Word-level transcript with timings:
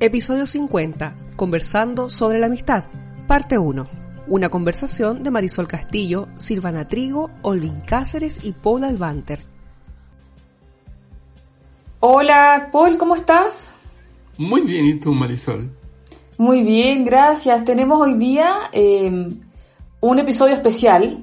Episodio 0.00 0.48
50. 0.48 1.14
Conversando 1.36 2.10
sobre 2.10 2.40
la 2.40 2.46
amistad. 2.46 2.82
Parte 3.28 3.58
1. 3.58 3.86
Una 4.26 4.48
conversación 4.48 5.22
de 5.22 5.30
Marisol 5.30 5.68
Castillo, 5.68 6.26
Silvana 6.36 6.88
Trigo, 6.88 7.30
Olvin 7.42 7.80
Cáceres 7.86 8.44
y 8.44 8.50
Paul 8.50 8.82
Alvanter. 8.82 9.38
Hola, 12.00 12.70
Paul, 12.72 12.98
¿cómo 12.98 13.14
estás? 13.14 13.72
Muy 14.36 14.62
bien, 14.62 14.86
¿y 14.86 14.98
tú, 14.98 15.12
Marisol? 15.12 15.70
Muy 16.38 16.62
bien, 16.62 17.04
gracias. 17.04 17.64
Tenemos 17.64 18.00
hoy 18.00 18.14
día 18.14 18.52
eh, 18.72 19.28
un 20.00 20.18
episodio 20.18 20.54
especial 20.54 21.22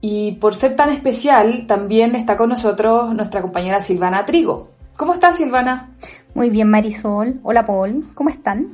y 0.00 0.32
por 0.32 0.54
ser 0.54 0.76
tan 0.76 0.88
especial 0.88 1.66
también 1.66 2.16
está 2.16 2.38
con 2.38 2.48
nosotros 2.48 3.14
nuestra 3.14 3.42
compañera 3.42 3.82
Silvana 3.82 4.24
Trigo. 4.24 4.70
¿Cómo 4.96 5.12
estás, 5.12 5.36
Silvana? 5.36 5.90
Muy 6.36 6.50
bien, 6.50 6.68
Marisol. 6.68 7.40
Hola, 7.44 7.64
Paul. 7.64 8.04
¿Cómo 8.12 8.28
están? 8.28 8.66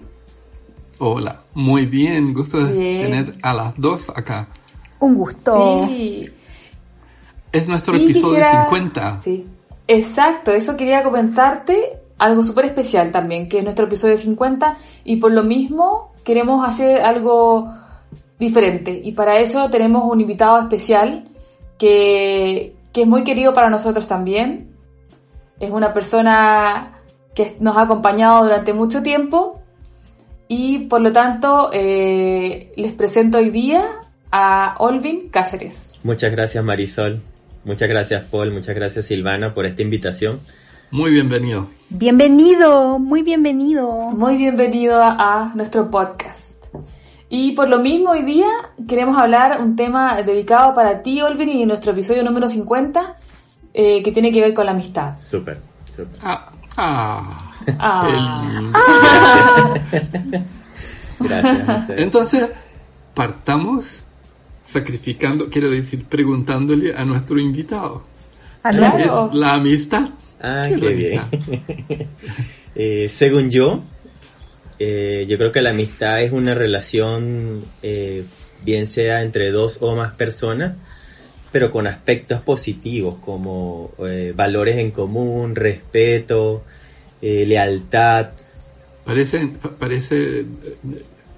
Hola, 0.98 1.39
muy 1.55 1.87
bien. 1.87 2.35
Gusto 2.35 2.59
de 2.65 2.73
Bien. 2.77 3.02
tener 3.02 3.35
a 3.41 3.54
las 3.54 3.74
dos 3.77 4.09
acá. 4.10 4.49
Un 4.99 5.15
gusto. 5.15 5.85
Sí. 5.87 6.29
Es 7.52 7.69
nuestro 7.69 7.96
Y 7.96 8.02
episodio 8.02 8.30
quisiera- 8.38 8.65
50. 8.65 9.21
Sí, 9.23 9.46
exacto, 9.87 10.51
eso 10.52 10.77
quería 10.77 11.04
comentarte, 11.04 12.01
algo 12.19 12.43
súper 12.43 12.65
especial 12.65 13.13
también, 13.13 13.49
que 13.49 13.59
es 13.59 13.63
nuestro 13.65 13.85
episodio 13.85 14.16
50 14.16 14.76
y 15.04 15.16
por 15.16 15.30
lo 15.30 15.45
mismo 15.45 16.13
queremos 16.24 16.66
hacer 16.66 17.02
algo 17.02 17.73
diferente 18.41 19.01
y 19.04 19.13
para 19.13 19.38
eso 19.38 19.71
tenemos 19.71 20.02
un 20.10 20.21
invitado 20.21 20.59
especial 20.59 21.29
que, 21.79 22.74
que 22.93 23.02
es 23.02 23.07
muy 23.07 23.23
querido 23.23 23.52
para 23.52 23.71
nosotros 23.71 24.09
también. 24.09 24.73
Es 25.60 25.71
una 25.71 25.93
persona 25.93 27.01
que 27.35 27.57
nos 27.61 27.77
ha 27.77 27.83
acompañado 27.83 28.45
durante 28.45 28.73
mucho 28.73 29.02
tiempo 29.02 29.63
y 30.49 30.80
por 30.80 31.01
lo 31.01 31.13
tanto 31.13 31.71
eh, 31.73 32.73
les 32.77 32.93
presento 32.93 33.38
hoy 33.38 33.51
día 33.51 33.85
a 34.30 34.75
Olvin 34.79 35.29
Cáceres. 35.30 36.01
Muchas 36.05 36.30
gracias 36.33 36.63
Marisol, 36.65 37.21
muchas 37.65 37.88
gracias 37.88 38.25
Paul, 38.30 38.53
muchas 38.53 38.75
gracias 38.75 39.07
Silvana 39.07 39.55
por 39.55 39.66
esta 39.66 39.83
invitación. 39.83 40.41
Muy 40.91 41.10
bienvenido. 41.10 41.69
Bienvenido, 41.88 42.99
muy 42.99 43.23
bienvenido. 43.23 44.10
Muy 44.10 44.37
bienvenido 44.37 45.03
a, 45.03 45.16
a 45.19 45.55
nuestro 45.55 45.91
podcast. 45.91 46.53
Y 47.35 47.53
por 47.53 47.71
lo 47.71 47.79
mismo 47.79 48.10
hoy 48.10 48.25
día 48.25 48.47
queremos 48.87 49.16
hablar 49.16 49.63
un 49.63 49.75
tema 49.75 50.21
dedicado 50.21 50.75
para 50.75 51.03
ti, 51.03 51.23
Olvin, 51.23 51.49
y 51.49 51.65
nuestro 51.65 51.93
episodio 51.93 52.23
número 52.23 52.47
50, 52.47 53.16
eh, 53.73 54.03
que 54.03 54.13
tiene 54.13 54.30
que 54.30 54.43
ver 54.43 54.53
con 54.53 54.66
la 54.66 54.73
amistad. 54.73 55.19
Súper, 55.19 55.59
súper. 55.87 56.21
Ah, 56.23 56.53
ah, 56.76 57.48
Ah. 57.78 58.09
lindo. 58.52 58.78
Gracias. 61.20 61.90
Entonces, 61.96 62.48
partamos 63.14 64.03
sacrificando, 64.64 65.48
quiero 65.48 65.70
decir, 65.70 66.04
preguntándole 66.06 66.94
a 66.97 67.04
nuestro 67.04 67.38
invitado. 67.38 68.02
A 68.62 68.70
¿Qué 68.70 68.78
Claro. 68.78 69.30
es 69.32 69.36
la 69.38 69.54
amistad? 69.54 70.08
Ah, 70.41 70.64
¿Qué 70.69 70.76
bien. 70.76 71.19
amistad? 71.20 71.38
Eh, 72.74 73.10
según 73.14 73.50
yo, 73.50 73.82
eh, 74.78 75.26
yo 75.28 75.36
creo 75.36 75.52
que 75.52 75.60
la 75.60 75.70
amistad 75.70 76.22
es 76.22 76.32
una 76.32 76.54
relación, 76.54 77.62
eh, 77.82 78.24
bien 78.64 78.86
sea 78.86 79.20
entre 79.20 79.50
dos 79.50 79.76
o 79.82 79.94
más 79.94 80.16
personas, 80.16 80.76
pero 81.52 81.70
con 81.70 81.86
aspectos 81.86 82.40
positivos 82.40 83.16
como 83.24 83.90
eh, 84.06 84.32
valores 84.34 84.78
en 84.78 84.90
común, 84.90 85.54
respeto, 85.54 86.64
eh, 87.20 87.44
lealtad. 87.46 88.30
Parece, 89.04 89.48
parece, 89.78 90.46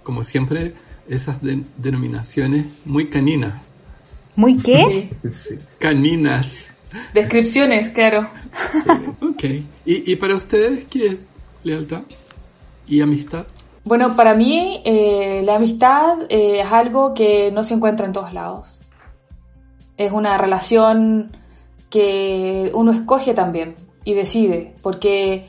como 0.02 0.22
siempre, 0.24 0.72
esas 1.08 1.42
de- 1.42 1.62
denominaciones 1.76 2.66
muy 2.84 3.08
caninas. 3.08 3.60
¿Muy 4.36 4.56
qué? 4.58 5.10
Sí. 5.24 5.58
Caninas. 5.78 6.70
Descripciones, 7.12 7.90
claro. 7.90 8.28
Ok. 9.20 9.44
¿Y, 9.84 10.12
y 10.12 10.16
para 10.16 10.36
ustedes 10.36 10.84
qué 10.84 11.06
es 11.06 11.16
lealtad 11.64 12.02
y 12.86 13.00
amistad? 13.00 13.46
Bueno, 13.84 14.14
para 14.16 14.34
mí 14.34 14.80
eh, 14.84 15.42
la 15.44 15.56
amistad 15.56 16.18
eh, 16.28 16.60
es 16.60 16.66
algo 16.72 17.12
que 17.12 17.50
no 17.52 17.64
se 17.64 17.74
encuentra 17.74 18.06
en 18.06 18.12
todos 18.12 18.32
lados. 18.32 18.78
Es 19.96 20.12
una 20.12 20.36
relación 20.38 21.36
que 21.90 22.70
uno 22.74 22.92
escoge 22.92 23.34
también 23.34 23.74
y 24.04 24.14
decide, 24.14 24.74
porque 24.82 25.46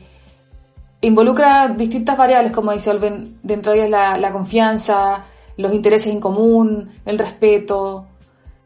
involucra 1.00 1.68
distintas 1.68 2.16
variables, 2.16 2.52
como 2.52 2.72
dice 2.72 2.90
Olven, 2.90 3.38
dentro 3.42 3.72
de 3.72 3.86
ellas 3.86 4.20
la, 4.20 4.32
confianza, 4.32 5.22
los 5.56 5.74
intereses 5.74 6.12
en 6.12 6.20
común, 6.20 6.88
el 7.04 7.18
respeto, 7.18 8.06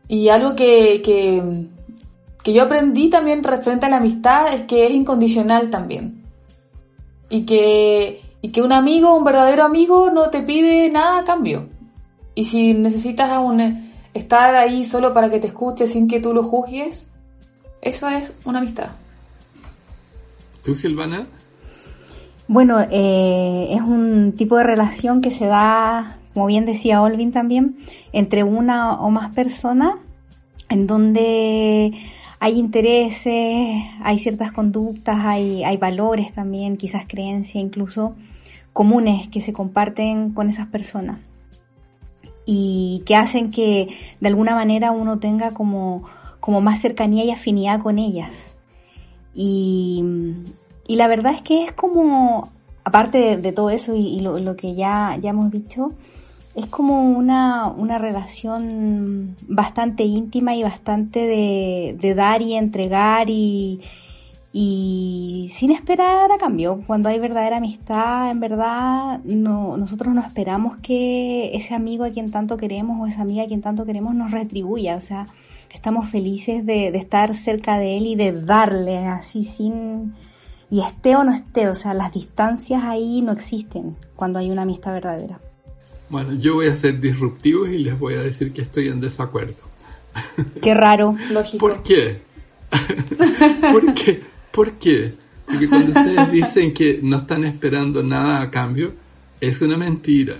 y 0.08 0.28
algo 0.28 0.54
que, 0.54 1.00
que, 1.02 1.42
que 2.42 2.52
yo 2.52 2.62
aprendí 2.62 3.08
también 3.08 3.42
referente 3.42 3.86
a 3.86 3.88
la 3.88 3.98
amistad 3.98 4.52
es 4.52 4.64
que 4.64 4.86
es 4.86 4.92
incondicional 4.92 5.70
también 5.70 6.20
y 7.30 7.46
que, 7.46 8.20
y 8.42 8.50
que 8.50 8.60
un 8.60 8.72
amigo, 8.72 9.14
un 9.14 9.24
verdadero 9.24 9.64
amigo, 9.64 10.10
no 10.10 10.28
te 10.28 10.42
pide 10.42 10.90
nada 10.90 11.20
a 11.20 11.24
cambio. 11.24 11.68
Y 12.34 12.44
si 12.44 12.74
necesitas 12.74 13.30
aún 13.30 13.60
eh, 13.60 13.89
estar 14.14 14.54
ahí 14.54 14.84
solo 14.84 15.12
para 15.14 15.30
que 15.30 15.40
te 15.40 15.48
escuche 15.48 15.86
sin 15.86 16.08
que 16.08 16.20
tú 16.20 16.32
lo 16.34 16.42
juzgues, 16.42 17.10
eso 17.80 18.08
es 18.08 18.32
una 18.44 18.58
amistad. 18.58 18.90
¿Tú, 20.64 20.74
Silvana? 20.74 21.26
Bueno, 22.48 22.80
eh, 22.90 23.68
es 23.70 23.80
un 23.80 24.34
tipo 24.36 24.56
de 24.56 24.64
relación 24.64 25.20
que 25.20 25.30
se 25.30 25.46
da, 25.46 26.18
como 26.34 26.46
bien 26.46 26.66
decía 26.66 27.00
Olvin 27.00 27.32
también, 27.32 27.78
entre 28.12 28.42
una 28.42 29.00
o 29.00 29.10
más 29.10 29.34
personas, 29.34 29.94
en 30.68 30.86
donde 30.86 31.92
hay 32.40 32.58
intereses, 32.58 33.84
hay 34.02 34.18
ciertas 34.18 34.52
conductas, 34.52 35.24
hay, 35.24 35.62
hay 35.62 35.76
valores 35.76 36.32
también, 36.34 36.76
quizás 36.76 37.04
creencias 37.06 37.62
incluso 37.62 38.14
comunes 38.72 39.28
que 39.28 39.40
se 39.40 39.52
comparten 39.52 40.32
con 40.32 40.48
esas 40.48 40.66
personas 40.68 41.18
y 42.52 43.04
que 43.06 43.14
hacen 43.14 43.52
que 43.52 43.96
de 44.18 44.28
alguna 44.28 44.56
manera 44.56 44.90
uno 44.90 45.20
tenga 45.20 45.52
como, 45.52 46.02
como 46.40 46.60
más 46.60 46.80
cercanía 46.80 47.24
y 47.24 47.30
afinidad 47.30 47.80
con 47.80 47.96
ellas. 47.96 48.56
Y, 49.36 50.02
y 50.88 50.96
la 50.96 51.06
verdad 51.06 51.32
es 51.32 51.42
que 51.42 51.62
es 51.62 51.72
como, 51.72 52.50
aparte 52.82 53.36
de, 53.36 53.52
todo 53.52 53.70
eso 53.70 53.94
y, 53.94 54.08
y 54.08 54.18
lo, 54.18 54.40
lo 54.40 54.56
que 54.56 54.74
ya, 54.74 55.16
ya 55.22 55.30
hemos 55.30 55.52
dicho, 55.52 55.92
es 56.56 56.66
como 56.66 57.12
una, 57.16 57.68
una 57.68 57.98
relación 57.98 59.36
bastante 59.46 60.02
íntima 60.02 60.56
y 60.56 60.64
bastante 60.64 61.20
de, 61.20 61.96
de 62.00 62.14
dar 62.16 62.42
y 62.42 62.54
entregar 62.54 63.30
y, 63.30 63.80
y 64.52 65.48
sin 65.54 65.70
esperar 65.70 66.32
a 66.32 66.38
cambio. 66.38 66.82
Cuando 66.86 67.08
hay 67.08 67.18
verdadera 67.18 67.58
amistad, 67.58 68.30
en 68.30 68.40
verdad, 68.40 69.20
no, 69.24 69.76
nosotros 69.76 70.14
no 70.14 70.22
esperamos 70.22 70.78
que 70.78 71.54
ese 71.54 71.74
amigo 71.74 72.04
a 72.04 72.10
quien 72.10 72.30
tanto 72.30 72.56
queremos 72.56 73.00
o 73.00 73.06
esa 73.06 73.22
amiga 73.22 73.44
a 73.44 73.46
quien 73.46 73.60
tanto 73.60 73.86
queremos 73.86 74.14
nos 74.14 74.32
retribuya. 74.32 74.96
O 74.96 75.00
sea, 75.00 75.26
estamos 75.70 76.08
felices 76.10 76.66
de, 76.66 76.90
de 76.90 76.98
estar 76.98 77.34
cerca 77.36 77.78
de 77.78 77.96
él 77.96 78.06
y 78.06 78.16
de 78.16 78.32
darle 78.32 78.98
así 78.98 79.44
sin... 79.44 80.14
Y 80.72 80.82
esté 80.82 81.16
o 81.16 81.24
no 81.24 81.32
esté, 81.32 81.68
o 81.68 81.74
sea, 81.74 81.94
las 81.94 82.12
distancias 82.12 82.84
ahí 82.84 83.22
no 83.22 83.32
existen 83.32 83.96
cuando 84.14 84.38
hay 84.38 84.52
una 84.52 84.62
amistad 84.62 84.92
verdadera. 84.92 85.40
Bueno, 86.08 86.32
yo 86.34 86.54
voy 86.54 86.68
a 86.68 86.76
ser 86.76 87.00
disruptivo 87.00 87.66
y 87.66 87.78
les 87.78 87.98
voy 87.98 88.14
a 88.14 88.20
decir 88.20 88.52
que 88.52 88.62
estoy 88.62 88.86
en 88.86 89.00
desacuerdo. 89.00 89.62
Qué 90.62 90.74
raro. 90.74 91.16
Lógico. 91.32 91.66
¿Por 91.68 91.82
qué? 91.82 92.22
¿Por 93.72 93.94
qué? 93.94 94.29
¿Por 94.52 94.72
qué? 94.72 95.12
Porque 95.46 95.68
cuando 95.68 95.88
ustedes 95.88 96.32
dicen 96.32 96.72
que 96.72 97.00
no 97.02 97.18
están 97.18 97.44
esperando 97.44 98.02
nada 98.02 98.40
a 98.42 98.50
cambio, 98.50 98.92
es 99.40 99.60
una 99.60 99.76
mentira. 99.76 100.36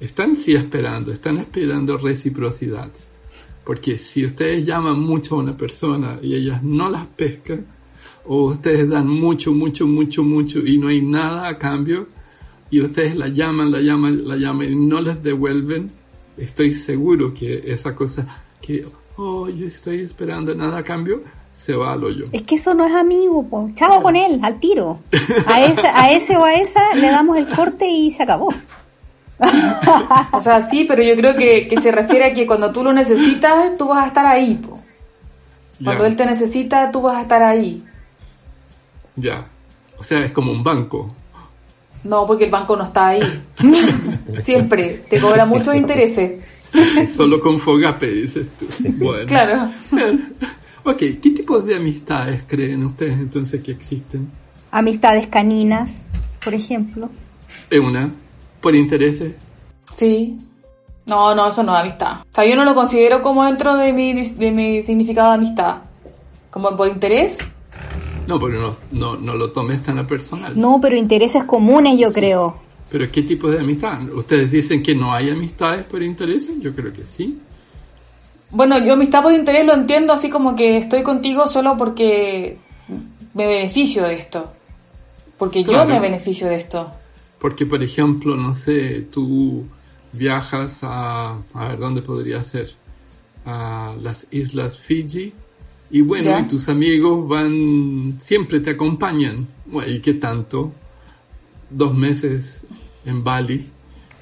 Están 0.00 0.36
sí 0.36 0.54
esperando, 0.54 1.12
están 1.12 1.38
esperando 1.38 1.96
reciprocidad. 1.98 2.90
Porque 3.64 3.98
si 3.98 4.24
ustedes 4.24 4.64
llaman 4.64 5.00
mucho 5.00 5.34
a 5.34 5.38
una 5.38 5.56
persona 5.56 6.18
y 6.22 6.34
ellas 6.34 6.62
no 6.62 6.88
las 6.88 7.06
pescan, 7.06 7.66
o 8.24 8.46
ustedes 8.46 8.88
dan 8.88 9.08
mucho, 9.08 9.52
mucho, 9.52 9.86
mucho, 9.86 10.22
mucho 10.22 10.60
y 10.60 10.78
no 10.78 10.88
hay 10.88 11.00
nada 11.02 11.48
a 11.48 11.58
cambio, 11.58 12.06
y 12.70 12.80
ustedes 12.80 13.16
la 13.16 13.28
llaman, 13.28 13.70
la 13.70 13.80
llaman, 13.80 14.26
la 14.26 14.36
llaman 14.36 14.72
y 14.72 14.76
no 14.76 15.00
les 15.00 15.22
devuelven, 15.22 15.90
estoy 16.36 16.74
seguro 16.74 17.32
que 17.32 17.62
esa 17.64 17.94
cosa 17.94 18.26
que, 18.60 18.84
oh, 19.16 19.48
yo 19.48 19.66
estoy 19.66 20.00
esperando 20.00 20.54
nada 20.54 20.78
a 20.78 20.82
cambio, 20.82 21.22
se 21.56 21.74
va 21.74 21.94
al 21.94 22.04
hoyo. 22.04 22.26
Es 22.32 22.42
que 22.42 22.56
eso 22.56 22.74
no 22.74 22.84
es 22.84 22.92
amigo, 22.92 23.44
po. 23.48 23.70
chavo 23.74 24.00
con 24.02 24.14
él, 24.14 24.38
al 24.42 24.60
tiro. 24.60 25.00
A 25.46 25.64
ese, 25.64 25.88
a 25.88 26.12
ese 26.12 26.36
o 26.36 26.44
a 26.44 26.54
esa 26.54 26.94
le 26.94 27.10
damos 27.10 27.36
el 27.38 27.48
corte 27.48 27.88
y 27.88 28.10
se 28.10 28.22
acabó. 28.22 28.54
o 30.32 30.40
sea, 30.40 30.60
sí, 30.68 30.84
pero 30.86 31.02
yo 31.02 31.16
creo 31.16 31.34
que, 31.34 31.66
que, 31.66 31.80
se 31.80 31.90
refiere 31.90 32.26
a 32.26 32.32
que 32.32 32.46
cuando 32.46 32.70
tú 32.70 32.84
lo 32.84 32.92
necesitas, 32.92 33.76
tú 33.76 33.88
vas 33.88 34.04
a 34.04 34.06
estar 34.06 34.26
ahí. 34.26 34.54
Po. 34.54 34.80
Cuando 35.82 36.06
él 36.06 36.16
te 36.16 36.24
necesita, 36.24 36.90
tú 36.90 37.02
vas 37.02 37.16
a 37.16 37.22
estar 37.22 37.42
ahí. 37.42 37.82
Ya. 39.16 39.46
O 39.98 40.04
sea, 40.04 40.24
es 40.24 40.32
como 40.32 40.52
un 40.52 40.62
banco. 40.62 41.10
No, 42.04 42.24
porque 42.26 42.44
el 42.44 42.50
banco 42.50 42.76
no 42.76 42.84
está 42.84 43.08
ahí. 43.08 43.42
Siempre. 44.42 45.04
Te 45.10 45.20
cobra 45.20 45.44
muchos 45.44 45.74
intereses. 45.74 46.42
Solo 47.16 47.40
con 47.40 47.58
Fogape, 47.58 48.06
dices 48.06 48.46
tú. 48.58 48.66
Bueno. 48.78 49.26
Claro. 49.26 49.70
Ok, 50.88 50.98
¿qué 50.98 51.30
tipos 51.34 51.66
de 51.66 51.74
amistades 51.74 52.44
creen 52.46 52.84
ustedes 52.84 53.18
entonces 53.18 53.60
que 53.60 53.72
existen? 53.72 54.30
Amistades 54.70 55.26
caninas, 55.26 56.04
por 56.44 56.54
ejemplo. 56.54 57.10
¿Es 57.68 57.80
una? 57.80 58.08
¿Por 58.60 58.76
intereses? 58.76 59.34
Sí. 59.96 60.38
No, 61.04 61.34
no, 61.34 61.48
eso 61.48 61.64
no 61.64 61.74
es 61.74 61.82
amistad. 61.82 62.20
O 62.20 62.32
sea, 62.32 62.48
yo 62.48 62.54
no 62.54 62.64
lo 62.64 62.72
considero 62.72 63.20
como 63.20 63.44
dentro 63.44 63.74
de 63.74 63.92
mi, 63.92 64.12
de 64.14 64.50
mi 64.52 64.84
significado 64.84 65.30
de 65.30 65.34
amistad. 65.38 65.78
Como 66.50 66.76
por 66.76 66.86
interés. 66.86 67.36
No, 68.28 68.38
pero 68.38 68.60
no, 68.60 68.76
no, 68.92 69.16
no 69.16 69.34
lo 69.34 69.50
tomes 69.50 69.82
tan 69.82 69.98
a 69.98 70.06
personal. 70.06 70.52
No, 70.54 70.78
pero 70.80 70.94
intereses 70.94 71.42
comunes 71.42 71.98
yo 71.98 72.12
creo. 72.12 72.58
¿Pero 72.88 73.10
qué 73.10 73.24
tipo 73.24 73.50
de 73.50 73.58
amistad? 73.58 74.02
¿Ustedes 74.14 74.52
dicen 74.52 74.84
que 74.84 74.94
no 74.94 75.12
hay 75.12 75.30
amistades 75.30 75.84
por 75.84 76.00
intereses? 76.00 76.60
Yo 76.60 76.72
creo 76.72 76.92
que 76.92 77.02
sí. 77.02 77.40
Bueno, 78.50 78.78
yo 78.78 78.94
amistad 78.94 79.22
por 79.22 79.32
interés 79.32 79.66
lo 79.66 79.74
entiendo 79.74 80.12
así 80.12 80.30
como 80.30 80.54
que 80.54 80.76
estoy 80.76 81.02
contigo 81.02 81.46
solo 81.46 81.76
porque 81.76 82.58
me 83.34 83.46
beneficio 83.46 84.04
de 84.04 84.14
esto. 84.14 84.52
Porque 85.38 85.62
yo 85.62 85.84
me 85.84 86.00
beneficio 86.00 86.46
de 86.48 86.56
esto. 86.56 86.90
Porque, 87.38 87.66
por 87.66 87.82
ejemplo, 87.82 88.36
no 88.36 88.54
sé, 88.54 89.02
tú 89.12 89.66
viajas 90.12 90.80
a, 90.82 91.38
a 91.52 91.68
ver, 91.68 91.78
¿dónde 91.78 92.00
podría 92.00 92.42
ser? 92.42 92.72
A 93.44 93.94
las 94.00 94.26
Islas 94.30 94.78
Fiji. 94.78 95.32
Y 95.90 96.00
bueno, 96.00 96.38
y 96.40 96.48
tus 96.48 96.68
amigos 96.68 97.28
van, 97.28 98.18
siempre 98.20 98.60
te 98.60 98.70
acompañan. 98.70 99.46
¿Y 99.86 100.00
qué 100.00 100.14
tanto? 100.14 100.72
Dos 101.68 101.94
meses 101.94 102.64
en 103.04 103.22
Bali. 103.22 103.68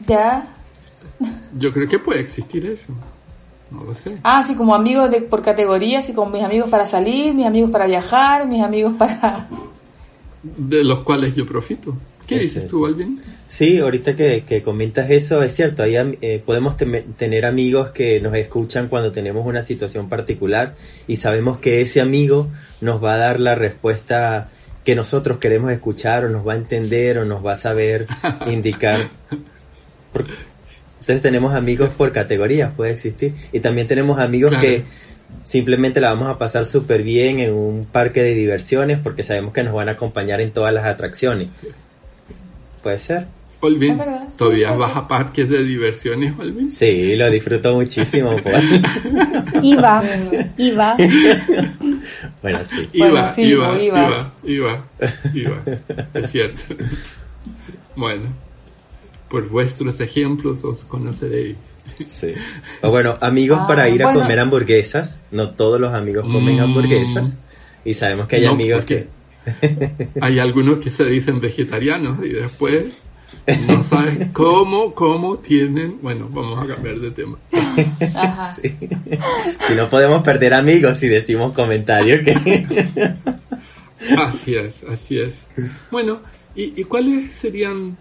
Ya. 0.06 0.46
Yo 1.56 1.72
creo 1.72 1.88
que 1.88 1.98
puede 1.98 2.20
existir 2.20 2.66
eso. 2.66 2.92
No 3.74 3.84
lo 3.84 3.94
sé. 3.94 4.18
Ah, 4.22 4.42
sí, 4.44 4.54
como 4.54 4.74
amigos 4.74 5.10
de, 5.10 5.20
por 5.20 5.42
categorías, 5.42 6.08
y 6.08 6.12
como 6.12 6.30
mis 6.30 6.42
amigos 6.42 6.68
para 6.68 6.86
salir, 6.86 7.34
mis 7.34 7.46
amigos 7.46 7.70
para 7.70 7.86
viajar, 7.86 8.46
mis 8.46 8.62
amigos 8.62 8.94
para... 8.98 9.48
De 10.42 10.84
los 10.84 11.00
cuales 11.00 11.34
yo 11.34 11.46
profito. 11.46 11.96
¿Qué 12.26 12.38
dices 12.38 12.66
tú, 12.66 12.86
Alvin? 12.86 13.20
Sí, 13.48 13.78
ahorita 13.78 14.16
que, 14.16 14.44
que 14.46 14.62
comentas 14.62 15.10
eso, 15.10 15.42
es 15.42 15.54
cierto, 15.54 15.82
ahí 15.82 15.94
eh, 16.20 16.42
podemos 16.44 16.76
tener 16.76 17.44
amigos 17.44 17.90
que 17.90 18.20
nos 18.20 18.34
escuchan 18.34 18.88
cuando 18.88 19.12
tenemos 19.12 19.46
una 19.46 19.62
situación 19.62 20.08
particular 20.08 20.74
y 21.06 21.16
sabemos 21.16 21.58
que 21.58 21.82
ese 21.82 22.00
amigo 22.00 22.48
nos 22.80 23.02
va 23.02 23.14
a 23.14 23.18
dar 23.18 23.40
la 23.40 23.54
respuesta 23.54 24.48
que 24.84 24.94
nosotros 24.94 25.38
queremos 25.38 25.70
escuchar 25.70 26.24
o 26.24 26.28
nos 26.28 26.46
va 26.46 26.54
a 26.54 26.56
entender 26.56 27.18
o 27.18 27.24
nos 27.24 27.44
va 27.44 27.52
a 27.54 27.56
saber 27.56 28.06
indicar. 28.46 29.10
Entonces 31.04 31.20
tenemos 31.20 31.54
amigos 31.54 31.90
por 31.90 32.12
categorías, 32.12 32.72
puede 32.74 32.92
existir. 32.92 33.34
Y 33.52 33.60
también 33.60 33.86
tenemos 33.86 34.18
amigos 34.18 34.54
que 34.58 34.84
simplemente 35.44 36.00
la 36.00 36.14
vamos 36.14 36.34
a 36.34 36.38
pasar 36.38 36.64
súper 36.64 37.02
bien 37.02 37.40
en 37.40 37.52
un 37.52 37.84
parque 37.84 38.22
de 38.22 38.32
diversiones 38.32 38.98
porque 39.02 39.22
sabemos 39.22 39.52
que 39.52 39.62
nos 39.62 39.74
van 39.74 39.90
a 39.90 39.92
acompañar 39.92 40.40
en 40.40 40.50
todas 40.50 40.72
las 40.72 40.86
atracciones. 40.86 41.50
Puede 42.82 42.98
ser. 42.98 43.26
Olvin, 43.60 43.98
¿todavía 44.38 44.72
vas 44.72 44.96
a 44.96 45.06
parques 45.06 45.46
de 45.48 45.62
diversiones, 45.62 46.32
Olvin? 46.38 46.70
Sí, 46.70 47.14
lo 47.16 47.30
disfruto 47.30 47.74
muchísimo. 47.74 48.36
Pues. 48.42 48.64
iba, 49.62 50.02
iba. 50.56 50.96
Bueno, 52.42 52.58
sí. 52.64 52.88
Iba, 52.94 53.32
iba, 53.36 53.82
iba, 53.82 54.32
iba, 54.42 54.84
iba, 55.34 55.62
Es 56.14 56.30
cierto. 56.30 56.62
Bueno, 57.96 58.24
por 59.34 59.48
vuestros 59.48 60.00
ejemplos 60.00 60.62
os 60.62 60.84
conoceréis. 60.84 61.56
Sí. 62.08 62.34
O 62.82 62.90
bueno, 62.90 63.14
amigos 63.20 63.62
para 63.66 63.88
ir 63.88 64.04
a 64.04 64.12
comer 64.12 64.38
hamburguesas. 64.38 65.18
No 65.32 65.50
todos 65.56 65.80
los 65.80 65.92
amigos 65.92 66.24
comen 66.24 66.60
hamburguesas. 66.60 67.36
Y 67.84 67.94
sabemos 67.94 68.28
que 68.28 68.36
hay 68.36 68.44
amigos 68.44 68.84
que 68.84 69.08
hay 70.20 70.38
algunos 70.38 70.78
que 70.78 70.88
se 70.90 71.04
dicen 71.06 71.40
vegetarianos 71.40 72.24
y 72.24 72.28
después 72.28 72.84
no 73.66 73.82
sabes 73.82 74.28
cómo, 74.32 74.94
cómo 74.94 75.38
tienen. 75.38 75.98
Bueno, 76.00 76.28
vamos 76.30 76.62
a 76.62 76.72
cambiar 76.72 77.00
de 77.00 77.10
tema. 77.10 77.36
Si 79.66 79.74
no 79.74 79.88
podemos 79.88 80.22
perder 80.22 80.54
amigos 80.54 80.98
si 80.98 81.08
decimos 81.08 81.54
comentarios 81.54 82.20
que. 82.22 83.16
así 84.16 84.54
es, 84.54 84.84
así 84.84 85.18
es. 85.18 85.44
Bueno, 85.90 86.20
¿y, 86.54 86.84
cuáles 86.84 87.34
serían, 87.34 87.96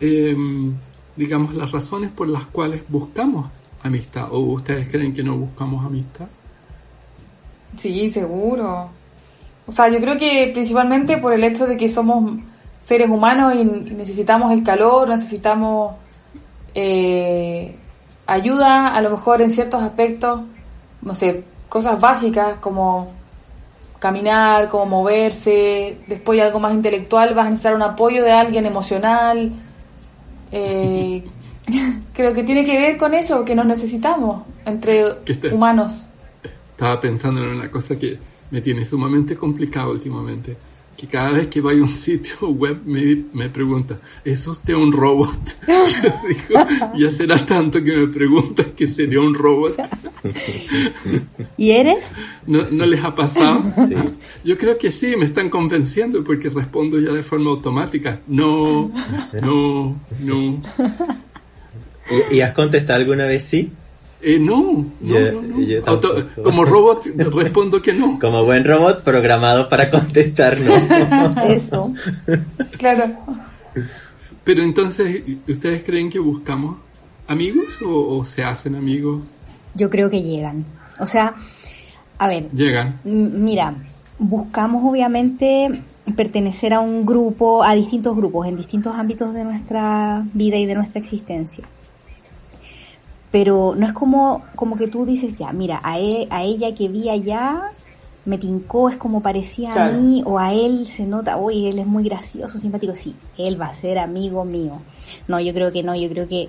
em, 0.00 0.74
digamos, 1.16 1.54
las 1.54 1.72
razones 1.72 2.10
por 2.10 2.28
las 2.28 2.46
cuales 2.46 2.82
buscamos 2.88 3.46
amistad? 3.82 4.28
¿O 4.32 4.38
ustedes 4.40 4.88
creen 4.88 5.12
que 5.12 5.22
no 5.22 5.36
buscamos 5.36 5.84
amistad? 5.84 6.26
Sí, 7.76 8.10
seguro. 8.10 8.88
O 9.66 9.72
sea, 9.72 9.88
yo 9.88 10.00
creo 10.00 10.16
que 10.16 10.50
principalmente 10.52 11.18
por 11.18 11.32
el 11.32 11.44
hecho 11.44 11.66
de 11.66 11.76
que 11.76 11.88
somos 11.88 12.38
seres 12.80 13.10
humanos 13.10 13.54
y 13.56 13.64
necesitamos 13.64 14.52
el 14.52 14.62
calor, 14.62 15.08
necesitamos 15.08 15.96
eh, 16.74 17.74
ayuda, 18.26 18.94
a 18.94 19.00
lo 19.00 19.10
mejor 19.10 19.42
en 19.42 19.50
ciertos 19.50 19.82
aspectos, 19.82 20.40
no 21.02 21.14
sé, 21.14 21.44
cosas 21.68 22.00
básicas 22.00 22.58
como 22.60 23.08
caminar, 23.98 24.68
como 24.68 24.86
moverse, 24.86 25.98
después 26.06 26.40
algo 26.40 26.60
más 26.60 26.74
intelectual, 26.74 27.34
vas 27.34 27.46
a 27.46 27.50
necesitar 27.50 27.74
un 27.74 27.82
apoyo 27.82 28.22
de 28.22 28.32
alguien 28.32 28.66
emocional. 28.66 29.52
Eh, 30.50 31.24
creo 32.12 32.32
que 32.32 32.42
tiene 32.42 32.64
que 32.64 32.78
ver 32.78 32.96
con 32.96 33.14
eso, 33.14 33.44
que 33.44 33.54
nos 33.54 33.66
necesitamos 33.66 34.44
entre 34.64 35.04
humanos. 35.52 36.08
Estaba 36.70 37.00
pensando 37.00 37.42
en 37.42 37.48
una 37.48 37.70
cosa 37.70 37.98
que 37.98 38.18
me 38.50 38.60
tiene 38.60 38.84
sumamente 38.84 39.36
complicado 39.36 39.92
últimamente. 39.92 40.56
Que 40.96 41.06
cada 41.06 41.30
vez 41.30 41.48
que 41.48 41.60
vaya 41.60 41.80
a 41.80 41.84
un 41.84 41.88
sitio 42.06 42.48
web 42.48 42.80
me, 42.84 43.24
me 43.32 43.48
pregunta, 43.50 43.98
¿es 44.24 44.46
usted 44.46 44.74
un 44.74 44.92
robot? 44.92 45.38
Yo 45.66 46.10
digo, 46.28 46.66
ya 46.98 47.10
será 47.10 47.44
tanto 47.44 47.82
que 47.82 47.96
me 47.96 48.06
preguntas 48.08 48.66
que 48.76 48.86
sería 48.86 49.20
un 49.20 49.34
robot. 49.34 49.76
¿Y 51.56 51.70
eres? 51.70 52.14
¿No, 52.46 52.64
¿No, 52.70 52.86
les 52.86 53.02
ha 53.04 53.14
pasado? 53.14 53.62
Yo 54.44 54.56
creo 54.56 54.78
que 54.78 54.90
sí, 54.90 55.14
me 55.16 55.24
están 55.24 55.50
convenciendo 55.50 56.22
porque 56.24 56.48
respondo 56.50 56.98
ya 57.00 57.12
de 57.12 57.22
forma 57.22 57.50
automática. 57.50 58.20
No, 58.26 58.90
no, 59.40 59.96
no. 60.20 60.62
¿Y, 62.30 62.36
¿Y 62.36 62.40
has 62.40 62.52
contestado 62.52 63.00
alguna 63.00 63.26
vez 63.26 63.44
sí? 63.44 63.72
Eh, 64.22 64.38
no, 64.40 64.92
no, 65.02 66.00
como 66.42 66.64
robot 66.64 67.04
respondo 67.16 67.82
que 67.82 67.92
no. 67.92 68.18
Como 68.18 68.44
buen 68.44 68.64
robot 68.64 69.04
programado 69.04 69.68
para 69.68 69.90
contestar 69.90 70.58
no. 70.58 71.42
Eso. 71.44 71.92
claro. 72.78 73.14
Pero 74.42 74.62
entonces, 74.62 75.22
¿ustedes 75.46 75.82
creen 75.84 76.08
que 76.08 76.18
buscamos 76.18 76.78
amigos 77.28 77.66
o, 77.84 78.24
se 78.24 78.42
hacen 78.42 78.74
amigos? 78.74 79.22
Yo 79.76 79.90
creo 79.90 80.10
que 80.10 80.22
llegan. 80.22 80.64
O 80.98 81.06
sea, 81.06 81.34
a 82.18 82.28
ver. 82.28 82.50
Llegan. 82.50 82.98
Mira, 83.04 83.74
buscamos 84.18 84.82
obviamente 84.90 85.82
pertenecer 86.16 86.74
a 86.74 86.80
un 86.80 87.04
grupo, 87.04 87.62
a 87.62 87.74
distintos 87.74 88.16
grupos, 88.16 88.46
en 88.46 88.56
distintos 88.56 88.94
ámbitos 88.96 89.34
de 89.34 89.44
nuestra 89.44 90.24
vida 90.32 90.56
y 90.56 90.66
de 90.66 90.74
nuestra 90.74 91.00
existencia 91.00 91.64
pero 93.36 93.74
no 93.76 93.86
es 93.86 93.92
como, 93.92 94.44
como 94.54 94.76
que 94.76 94.88
tú 94.88 95.04
dices, 95.04 95.36
ya, 95.36 95.52
mira, 95.52 95.78
a, 95.82 96.00
e, 96.00 96.26
a 96.30 96.42
ella 96.42 96.74
que 96.74 96.88
vi 96.88 97.10
allá 97.10 97.64
me 98.24 98.38
tincó, 98.38 98.88
es 98.88 98.96
como 98.96 99.20
parecía 99.20 99.72
a 99.72 99.90
mí, 99.90 100.22
o 100.24 100.38
a 100.38 100.54
él 100.54 100.86
se 100.86 101.04
nota, 101.04 101.36
uy, 101.36 101.66
él 101.66 101.78
es 101.78 101.86
muy 101.86 102.02
gracioso, 102.02 102.56
simpático, 102.56 102.94
sí, 102.94 103.14
él 103.36 103.60
va 103.60 103.66
a 103.66 103.74
ser 103.74 103.98
amigo 103.98 104.44
mío. 104.46 104.80
No, 105.28 105.38
yo 105.38 105.52
creo 105.52 105.70
que 105.70 105.82
no, 105.82 105.94
yo 105.94 106.08
creo 106.08 106.26
que 106.26 106.48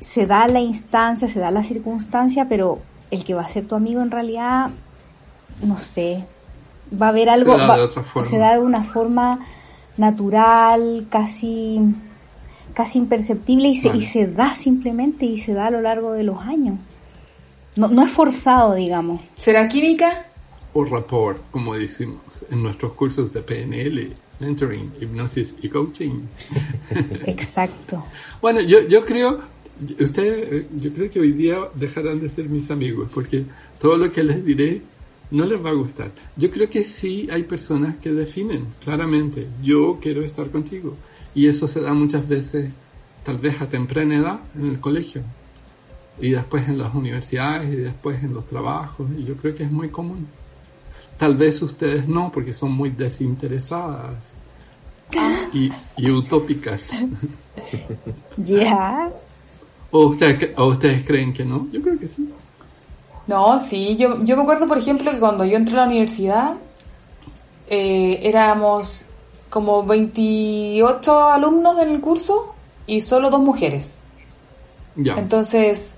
se 0.00 0.26
da 0.26 0.46
la 0.46 0.60
instancia, 0.60 1.28
se 1.28 1.40
da 1.40 1.50
la 1.50 1.62
circunstancia, 1.62 2.48
pero 2.48 2.80
el 3.10 3.24
que 3.24 3.34
va 3.34 3.42
a 3.42 3.48
ser 3.48 3.66
tu 3.66 3.74
amigo 3.74 4.02
en 4.02 4.10
realidad, 4.10 4.70
no 5.62 5.76
sé, 5.76 6.24
va 6.90 7.06
a 7.06 7.10
haber 7.10 7.28
algo, 7.28 7.52
se 7.52 7.66
da, 7.66 7.76
de, 7.76 7.82
otra 7.82 8.02
forma. 8.02 8.28
se 8.28 8.38
da 8.38 8.52
de 8.54 8.60
una 8.60 8.82
forma 8.82 9.40
natural, 9.96 11.06
casi 11.10 11.80
casi 12.78 12.98
imperceptible 12.98 13.66
y 13.70 13.74
se, 13.74 13.88
Vale. 13.88 14.00
y 14.00 14.06
se 14.06 14.28
da 14.28 14.54
simplemente 14.54 15.26
y 15.26 15.36
se 15.36 15.52
da 15.52 15.66
a 15.66 15.70
lo 15.70 15.80
largo 15.80 16.12
de 16.12 16.22
los 16.22 16.40
años. 16.42 16.78
No, 17.74 17.88
no 17.88 18.04
es 18.04 18.10
forzado, 18.10 18.74
digamos. 18.74 19.20
¿Será 19.36 19.66
química? 19.66 20.26
O 20.74 20.84
rapport, 20.84 21.42
como 21.50 21.74
decimos 21.74 22.44
en 22.48 22.62
nuestros 22.62 22.92
cursos 22.92 23.32
de 23.32 23.42
PNL, 23.42 24.14
mentoring, 24.38 24.92
hipnosis 25.00 25.56
y 25.60 25.68
coaching. 25.68 26.20
Exacto. 27.26 28.04
Bueno, 28.40 28.60
yo, 28.60 28.86
yo 28.86 29.04
creo, 29.04 29.40
ustedes, 30.00 30.66
yo 30.80 30.92
creo 30.92 31.10
que 31.10 31.20
hoy 31.20 31.32
día 31.32 31.58
dejarán 31.74 32.20
de 32.20 32.28
ser 32.28 32.48
mis 32.48 32.70
amigos, 32.70 33.08
porque 33.12 33.44
todo 33.80 33.96
lo 33.96 34.10
que 34.10 34.22
les 34.22 34.44
diré 34.44 34.82
no 35.30 35.44
les 35.44 35.62
va 35.64 35.70
a 35.70 35.74
gustar. 35.74 36.10
Yo 36.36 36.50
creo 36.50 36.68
que 36.68 36.84
sí 36.84 37.28
hay 37.30 37.42
personas 37.42 37.96
que 37.96 38.12
definen 38.12 38.66
claramente, 38.82 39.46
yo 39.62 39.98
quiero 40.00 40.22
estar 40.22 40.50
contigo. 40.50 40.96
Y 41.34 41.46
eso 41.46 41.66
se 41.66 41.80
da 41.80 41.92
muchas 41.92 42.26
veces, 42.26 42.70
tal 43.24 43.38
vez 43.38 43.60
a 43.60 43.68
temprana 43.68 44.16
edad, 44.16 44.40
en 44.56 44.70
el 44.70 44.80
colegio. 44.80 45.22
Y 46.20 46.30
después 46.30 46.68
en 46.68 46.78
las 46.78 46.94
universidades 46.94 47.72
y 47.72 47.76
después 47.76 48.22
en 48.24 48.34
los 48.34 48.46
trabajos. 48.46 49.08
Y 49.16 49.24
yo 49.24 49.36
creo 49.36 49.54
que 49.54 49.64
es 49.64 49.70
muy 49.70 49.88
común. 49.88 50.26
Tal 51.16 51.36
vez 51.36 51.60
ustedes 51.62 52.08
no, 52.08 52.32
porque 52.32 52.54
son 52.54 52.72
muy 52.72 52.90
desinteresadas 52.90 54.38
y, 55.52 55.70
y 55.96 56.10
utópicas. 56.10 56.90
Ya. 58.36 59.10
¿O 59.90 60.06
ustedes, 60.06 60.50
¿O 60.56 60.66
ustedes 60.66 61.06
creen 61.06 61.32
que 61.32 61.44
no? 61.44 61.66
Yo 61.72 61.80
creo 61.80 61.98
que 61.98 62.08
sí. 62.08 62.30
No, 63.26 63.58
sí, 63.58 63.96
yo, 63.96 64.24
yo 64.24 64.36
me 64.36 64.42
acuerdo, 64.42 64.66
por 64.66 64.78
ejemplo, 64.78 65.10
que 65.10 65.18
cuando 65.18 65.44
yo 65.44 65.56
entré 65.56 65.74
a 65.74 65.80
la 65.80 65.86
universidad, 65.86 66.54
eh, 67.68 68.20
éramos 68.22 69.04
como 69.50 69.84
28 69.84 71.30
alumnos 71.30 71.78
en 71.80 71.90
el 71.90 72.00
curso 72.00 72.54
y 72.86 73.00
solo 73.00 73.30
dos 73.30 73.40
mujeres. 73.40 73.98
Ya. 74.96 75.16
Entonces, 75.18 75.94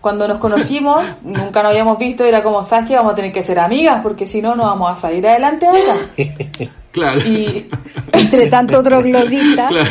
cuando 0.00 0.26
nos 0.26 0.38
conocimos, 0.40 1.04
nunca 1.22 1.62
nos 1.62 1.70
habíamos 1.70 1.98
visto, 1.98 2.24
era 2.24 2.42
como, 2.42 2.62
¿sabes 2.64 2.88
qué? 2.88 2.96
Vamos 2.96 3.12
a 3.12 3.16
tener 3.16 3.32
que 3.32 3.42
ser 3.42 3.58
amigas, 3.58 4.00
porque 4.02 4.26
si 4.26 4.42
no, 4.42 4.56
no 4.56 4.64
vamos 4.64 4.90
a 4.90 4.96
salir 4.96 5.26
adelante 5.26 5.66
de 5.66 5.82
acá. 5.82 6.72
claro. 6.92 7.20
Y, 7.20 7.68
Entre 8.12 8.46
tanto 8.48 8.82
troglodita. 8.82 9.68
claro. 9.68 9.90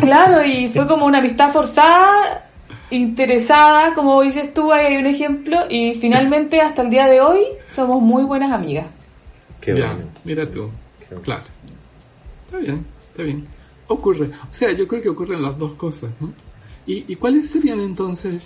Claro, 0.00 0.44
y 0.44 0.68
fue 0.68 0.86
como 0.86 1.06
una 1.06 1.18
amistad 1.18 1.50
forzada, 1.52 2.48
interesada, 2.90 3.92
como 3.94 4.20
dices 4.22 4.52
tú, 4.54 4.72
ahí 4.72 4.86
hay 4.86 4.96
un 4.96 5.06
ejemplo, 5.06 5.58
y 5.68 5.94
finalmente, 5.94 6.60
hasta 6.60 6.82
el 6.82 6.90
día 6.90 7.06
de 7.06 7.20
hoy, 7.20 7.40
somos 7.70 8.02
muy 8.02 8.22
buenas 8.24 8.50
amigas. 8.52 8.86
Qué 9.60 9.76
Ya, 9.76 9.92
bueno. 9.94 10.10
mira 10.24 10.50
tú. 10.50 10.68
Qué 11.00 11.06
bueno. 11.10 11.22
Claro. 11.22 11.42
Está 12.46 12.58
bien, 12.58 12.84
está 13.10 13.22
bien. 13.22 13.46
Ocurre. 13.88 14.26
O 14.26 14.52
sea, 14.54 14.72
yo 14.72 14.86
creo 14.86 15.02
que 15.02 15.08
ocurren 15.08 15.42
las 15.42 15.58
dos 15.58 15.72
cosas, 15.74 16.10
¿no? 16.20 16.32
¿Y, 16.86 17.04
y 17.12 17.16
cuáles 17.16 17.50
serían 17.50 17.80
entonces? 17.80 18.40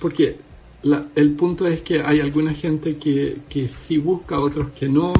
Porque 0.00 0.36
la- 0.82 1.04
el 1.14 1.30
punto 1.32 1.66
es 1.66 1.80
que 1.80 2.02
hay 2.02 2.20
alguna 2.20 2.52
gente 2.52 2.96
que, 2.98 3.38
que 3.48 3.68
sí 3.68 3.98
busca, 3.98 4.38
otros 4.38 4.70
que 4.78 4.88
no. 4.88 5.12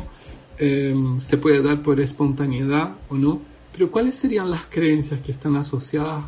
em, 0.58 1.20
se 1.20 1.36
puede 1.36 1.60
dar 1.62 1.82
por 1.82 2.00
espontaneidad 2.00 2.90
o 3.10 3.14
no. 3.14 3.40
Pero 3.76 3.90
¿cuáles 3.90 4.14
serían 4.14 4.50
las 4.50 4.62
creencias 4.70 5.20
que 5.20 5.32
están 5.32 5.54
asociadas 5.56 6.24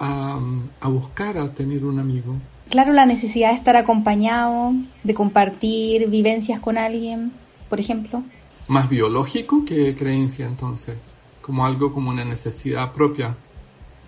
a, 0.00 0.40
a 0.80 0.88
buscar 0.88 1.38
a 1.38 1.48
tener 1.54 1.84
un 1.84 2.00
amigo? 2.00 2.34
Claro, 2.68 2.92
la 2.92 3.06
necesidad 3.06 3.50
de 3.50 3.54
estar 3.54 3.76
acompañado, 3.76 4.72
de 5.04 5.14
compartir 5.14 6.08
vivencias 6.08 6.58
con 6.58 6.78
alguien, 6.78 7.30
por 7.68 7.78
ejemplo. 7.78 8.24
Más 8.66 8.88
biológico 8.88 9.64
que 9.64 9.94
creencia 9.94 10.46
entonces. 10.46 10.96
Como 11.40 11.64
algo 11.64 11.92
como 11.92 12.10
una 12.10 12.24
necesidad 12.24 12.92
propia. 12.92 13.36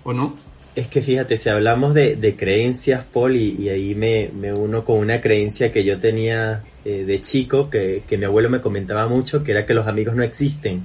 ¿O 0.02 0.12
no? 0.12 0.34
Es 0.74 0.88
que 0.88 1.02
fíjate, 1.02 1.36
si 1.36 1.50
hablamos 1.50 1.94
de, 1.94 2.16
de 2.16 2.34
creencias, 2.34 3.04
Paul, 3.04 3.36
y, 3.36 3.56
y 3.60 3.68
ahí 3.68 3.94
me, 3.94 4.30
me 4.34 4.52
uno 4.52 4.84
con 4.84 4.98
una 4.98 5.20
creencia 5.20 5.70
que 5.70 5.84
yo 5.84 6.00
tenía 6.00 6.64
eh, 6.84 7.04
de 7.04 7.20
chico, 7.20 7.70
que, 7.70 8.02
que 8.08 8.18
mi 8.18 8.24
abuelo 8.24 8.50
me 8.50 8.60
comentaba 8.60 9.06
mucho, 9.06 9.44
que 9.44 9.52
era 9.52 9.66
que 9.66 9.74
los 9.74 9.86
amigos 9.86 10.16
no 10.16 10.24
existen. 10.24 10.82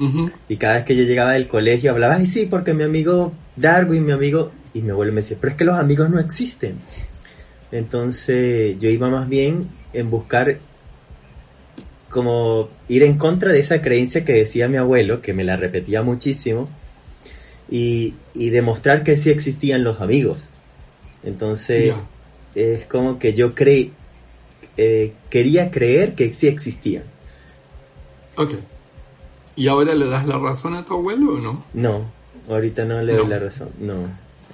Ujú. 0.00 0.30
Y 0.48 0.56
cada 0.56 0.74
vez 0.74 0.84
que 0.84 0.96
yo 0.96 1.04
llegaba 1.04 1.32
del 1.32 1.48
colegio 1.48 1.90
hablaba, 1.90 2.16
ay 2.16 2.26
sí, 2.26 2.46
porque 2.46 2.74
mi 2.74 2.82
amigo 2.82 3.32
Darwin, 3.56 4.04
mi 4.04 4.12
amigo... 4.12 4.52
Y 4.74 4.82
mi 4.82 4.90
abuelo 4.90 5.12
me 5.12 5.20
decía, 5.20 5.36
pero 5.40 5.52
es 5.52 5.56
que 5.56 5.64
los 5.64 5.78
amigos 5.78 6.10
no 6.10 6.18
existen. 6.18 6.74
Entonces 7.70 8.76
yo 8.80 8.90
iba 8.90 9.08
más 9.08 9.28
bien 9.28 9.68
en 9.92 10.10
buscar 10.10 10.58
como 12.10 12.68
ir 12.88 13.04
en 13.04 13.16
contra 13.16 13.52
de 13.52 13.60
esa 13.60 13.82
creencia 13.82 14.24
que 14.24 14.32
decía 14.32 14.66
mi 14.68 14.76
abuelo, 14.76 15.22
que 15.22 15.32
me 15.32 15.44
la 15.44 15.56
repetía 15.56 16.02
muchísimo, 16.02 16.68
y, 17.70 18.14
y 18.34 18.50
demostrar 18.50 19.04
que 19.04 19.16
sí 19.16 19.30
existían 19.30 19.84
los 19.84 20.00
amigos. 20.00 20.44
Entonces 21.22 21.94
es 22.54 22.84
como 22.86 23.18
que 23.18 23.32
yo 23.32 23.54
creí, 23.54 23.92
eh, 24.76 25.12
quería 25.30 25.70
creer 25.70 26.14
que 26.14 26.32
sí 26.32 26.48
existían. 26.48 27.04
Ok. 28.36 28.54
¿Y 29.56 29.68
ahora 29.68 29.94
le 29.94 30.06
das 30.06 30.26
la 30.26 30.38
razón 30.38 30.74
a 30.74 30.84
tu 30.84 30.94
abuelo 30.94 31.34
o 31.34 31.38
no? 31.38 31.64
No, 31.74 32.02
ahorita 32.48 32.84
no 32.84 33.00
le 33.02 33.12
doy 33.14 33.26
la 33.28 33.38
razón, 33.38 33.68
no. 33.78 33.94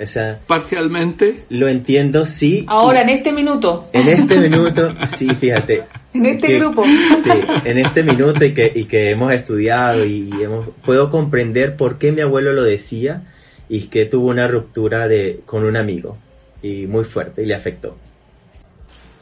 O 0.03 0.07
sea, 0.07 0.41
Parcialmente. 0.47 1.45
lo 1.51 1.69
entiendo, 1.69 2.25
sí. 2.25 2.65
Ahora, 2.69 3.01
y 3.01 3.03
en 3.03 3.09
este 3.11 3.33
minuto, 3.33 3.85
en 3.93 4.09
este 4.09 4.39
minuto, 4.39 4.95
sí, 5.19 5.29
fíjate. 5.29 5.85
en 6.15 6.27
este 6.27 6.47
que- 6.47 6.59
grupo. 6.59 6.85
Sí, 6.85 7.31
en 7.65 7.79
este 7.79 8.03
minuto 8.03 8.43
y 8.45 8.55
que, 8.55 8.73
y 8.75 8.85
que 8.85 9.11
hemos 9.11 9.31
estudiado 9.33 10.05
y 10.07 10.31
hemos, 10.41 10.69
puedo 10.85 11.11
comprender 11.11 11.77
por 11.77 11.99
qué 11.99 12.13
mi 12.13 12.23
abuelo 12.23 12.53
lo 12.55 12.63
decía 12.63 13.25
y 13.69 13.89
que 13.89 14.07
tuvo 14.07 14.29
una 14.29 14.49
ruptura 14.49 15.07
de, 15.07 15.41
con 15.45 15.65
un 15.65 15.77
amigo 15.77 16.17
y 16.63 16.87
muy 16.87 17.05
fuerte 17.05 17.43
y 17.43 17.47
le 17.47 17.55
afectó. 17.55 17.97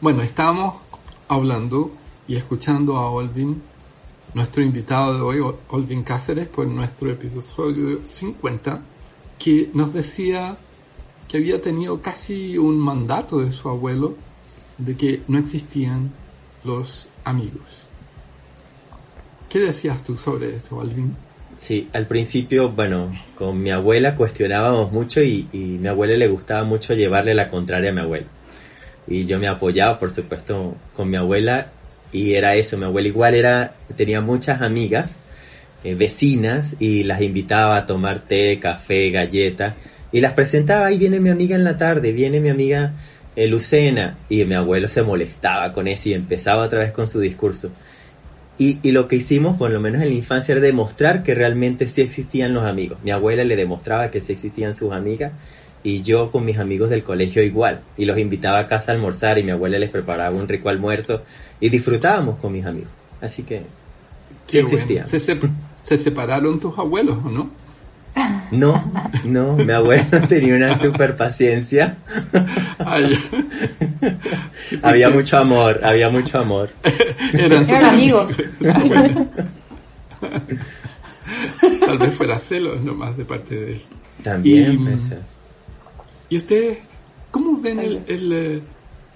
Bueno, 0.01 0.23
estábamos 0.23 0.77
hablando 1.27 1.91
y 2.29 2.37
escuchando 2.37 2.97
a 2.99 3.11
Olvin, 3.11 3.63
nuestro 4.39 4.63
invitado 4.63 5.15
de 5.17 5.21
hoy, 5.21 5.41
Ol- 5.41 5.57
Olvin 5.71 6.05
Cáceres, 6.05 6.47
por 6.47 6.65
nuestro 6.69 7.11
episodio 7.11 7.99
50, 8.07 8.81
que 9.37 9.69
nos 9.75 9.93
decía 9.93 10.57
que 11.27 11.39
había 11.39 11.61
tenido 11.61 12.01
casi 12.01 12.57
un 12.57 12.79
mandato 12.79 13.41
de 13.41 13.51
su 13.51 13.69
abuelo 13.69 14.15
de 14.79 14.97
que 14.97 15.23
no 15.27 15.39
existían 15.39 16.13
los 16.63 17.09
amigos. 17.25 17.83
¿Qué 19.51 19.59
decías 19.59 20.05
tú 20.05 20.17
sobre 20.17 20.55
eso, 20.55 20.77
Olvin? 20.77 21.17
Sí, 21.57 21.89
al 21.93 22.07
principio, 22.07 22.71
bueno, 22.71 23.11
con 23.35 23.61
mi 23.61 23.71
abuela 23.73 24.15
cuestionábamos 24.15 24.93
mucho 24.93 25.21
y, 25.21 25.49
y 25.53 25.59
mi 25.81 25.89
abuela 25.89 26.17
le 26.17 26.29
gustaba 26.29 26.63
mucho 26.63 26.95
llevarle 26.95 27.35
la 27.35 27.49
contraria 27.49 27.91
a 27.91 27.93
mi 27.93 28.03
abuelo. 28.03 28.27
Y 29.09 29.27
yo 29.27 29.41
me 29.41 29.49
apoyaba, 29.49 29.99
por 29.99 30.13
supuesto, 30.13 30.77
con 30.95 31.11
mi 31.11 31.17
abuela 31.17 31.73
y 32.13 32.35
era 32.35 32.55
eso, 32.57 32.77
mi 32.77 32.85
abuela 32.85 33.09
igual 33.09 33.35
era, 33.35 33.75
tenía 33.97 34.21
muchas 34.21 34.63
amigas, 34.63 35.17
eh, 35.85 35.95
vecinas 35.95 36.75
y 36.79 37.05
las 37.05 37.21
invitaba 37.21 37.77
a 37.77 37.87
tomar 37.87 38.21
té, 38.21 38.59
café, 38.61 39.11
galleta 39.11 39.77
y 40.11 40.21
las 40.21 40.33
presentaba, 40.33 40.87
ahí 40.87 40.99
viene 40.99 41.21
mi 41.21 41.31
amiga 41.31 41.55
en 41.55 41.65
la 41.65 41.77
tarde, 41.77 42.13
viene 42.13 42.41
mi 42.41 42.49
amiga 42.49 42.93
eh, 43.37 43.47
Lucena 43.47 44.19
y 44.29 44.45
mi 44.45 44.55
abuelo 44.55 44.89
se 44.89 45.03
molestaba 45.03 45.73
con 45.73 45.87
eso 45.87 46.09
y 46.09 46.15
empezaba 46.15 46.65
otra 46.65 46.81
vez 46.81 46.93
con 46.93 47.07
su 47.07 47.21
discurso. 47.21 47.71
Y, 48.61 48.81
y 48.83 48.91
lo 48.91 49.07
que 49.07 49.15
hicimos, 49.15 49.57
por 49.57 49.71
lo 49.71 49.79
menos 49.79 50.03
en 50.03 50.09
la 50.09 50.15
infancia, 50.15 50.53
era 50.53 50.61
demostrar 50.61 51.23
que 51.23 51.37
realmente 51.37 51.87
sí 51.87 52.01
existían 52.01 52.55
los 52.55 52.65
amigos. 52.65 52.99
Mi 53.05 53.13
abuela 53.13 53.45
le 53.45 53.55
demostraba 53.55 54.11
que 54.11 54.21
sí 54.21 54.33
existían 54.33 54.75
sus 54.75 54.93
amigas 54.93 55.31
y 55.83 56.03
yo 56.03 56.31
con 56.31 56.45
mis 56.45 56.59
amigos 56.59 56.91
del 56.91 57.03
colegio 57.03 57.43
igual. 57.43 57.81
Y 57.97 58.05
los 58.05 58.19
invitaba 58.19 58.59
a 58.61 58.67
casa 58.67 58.93
a 58.93 58.95
almorzar 58.95 59.39
y 59.39 59.43
mi 59.43 59.51
abuela 59.51 59.79
les 59.79 59.93
preparaba 59.93 60.35
un 60.37 60.49
rico 60.49 60.69
almuerzo 60.69 61.23
y 61.61 61.69
disfrutábamos 61.69 62.39
con 62.39 62.53
mis 62.53 62.67
amigos. 62.67 62.91
Así 63.21 63.43
que 63.43 63.63
sí 64.47 64.61
bueno. 64.63 64.69
existían. 64.69 65.09
¿Se, 65.09 65.19
sep- 65.19 65.51
se 65.83 65.99
separaron 65.99 66.59
tus 66.61 66.77
abuelos 66.79 67.19
o 67.25 67.29
no? 67.31 67.51
No, 68.51 68.91
no, 69.25 69.53
mi 69.57 69.71
abuela 69.73 70.23
tenía 70.29 70.55
una 70.57 70.79
super 70.81 71.15
paciencia. 71.17 71.99
Sí, 74.69 74.79
Había 74.83 75.11
mucho 75.11 75.37
amor, 75.37 75.81
había 75.85 76.09
mucho 76.09 76.39
amor. 76.39 76.71
Eran, 77.35 77.85
amigos. 77.85 78.33
Bueno. 78.59 79.29
Tal 81.85 81.99
vez 81.99 82.15
fuera 82.15 82.39
celos 82.39 82.81
nomás 82.83 83.17
de 83.17 83.25
parte 83.25 83.55
de 83.55 83.73
él. 83.73 83.83
También, 84.23 84.73
Y-. 84.73 85.15
¿Y 86.29 86.37
ustedes 86.37 86.79
cómo 87.31 87.59
ven 87.61 87.79
el, 87.81 88.05
el, 88.07 88.33
eh, 88.33 88.63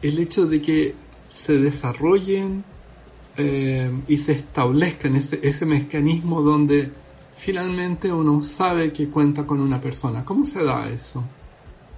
el 0.02 0.19
hecho 0.19 0.47
de 0.47 0.61
que 0.61 0.95
se 1.28 1.59
desarrollen 1.59 2.64
eh, 3.37 3.90
y 4.09 4.16
se 4.19 4.33
establezcan 4.33 5.16
ese, 5.16 5.40
ese 5.42 5.64
mecanismo 5.66 6.42
donde 6.42 6.90
finalmente 7.37 8.12
uno 8.12 8.42
sabe 8.42 8.92
que 8.92 9.09
cuenta 9.09 9.47
con 9.47 9.61
una 9.61 9.81
persona? 9.81 10.25
¿Cómo 10.25 10.45
se 10.45 10.64
da 10.64 10.88
eso? 10.88 11.23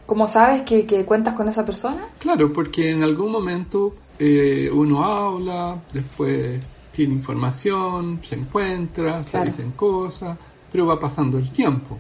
¿Cómo 0.07 0.29
sabes 0.29 0.63
que, 0.63 0.85
que 0.85 1.05
cuentas 1.05 1.35
con 1.35 1.49
esa 1.49 1.65
persona? 1.65 2.09
Claro, 2.19 2.53
porque 2.53 2.91
en 2.91 3.03
algún 3.03 3.33
momento 3.33 3.95
eh, 4.19 4.71
uno 4.73 5.03
habla, 5.05 5.81
después 5.93 6.61
tiene 6.93 7.15
información, 7.15 8.21
se 8.23 8.37
encuentra, 8.37 9.25
se 9.25 9.45
dicen 9.45 9.73
cosas, 9.73 10.37
pero 10.71 10.87
va 10.87 10.99
pasando 10.99 11.39
el 11.39 11.51
tiempo. 11.51 11.99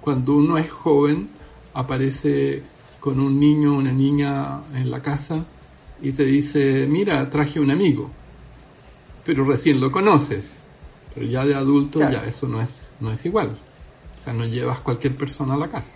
cuando 0.00 0.34
uno 0.34 0.58
es 0.58 0.70
joven, 0.70 1.28
aparece 1.74 2.62
con 3.00 3.18
un 3.18 3.38
niño 3.38 3.74
o 3.74 3.78
una 3.78 3.92
niña 3.92 4.60
en 4.74 4.90
la 4.90 5.02
casa 5.02 5.44
y 6.00 6.12
te 6.12 6.24
dice, 6.24 6.86
mira, 6.88 7.28
traje 7.30 7.60
un 7.60 7.70
amigo, 7.70 8.10
pero 9.24 9.44
recién 9.44 9.80
lo 9.80 9.90
conoces, 9.90 10.56
pero 11.14 11.26
ya 11.26 11.44
de 11.44 11.54
adulto 11.54 11.98
ya 11.98 12.24
eso 12.24 12.46
no 12.48 12.60
es, 12.60 12.92
no 13.00 13.10
es 13.10 13.24
igual, 13.24 13.56
o 14.20 14.24
sea, 14.24 14.32
no 14.32 14.44
llevas 14.46 14.80
cualquier 14.80 15.16
persona 15.16 15.54
a 15.54 15.58
la 15.58 15.68
casa. 15.68 15.94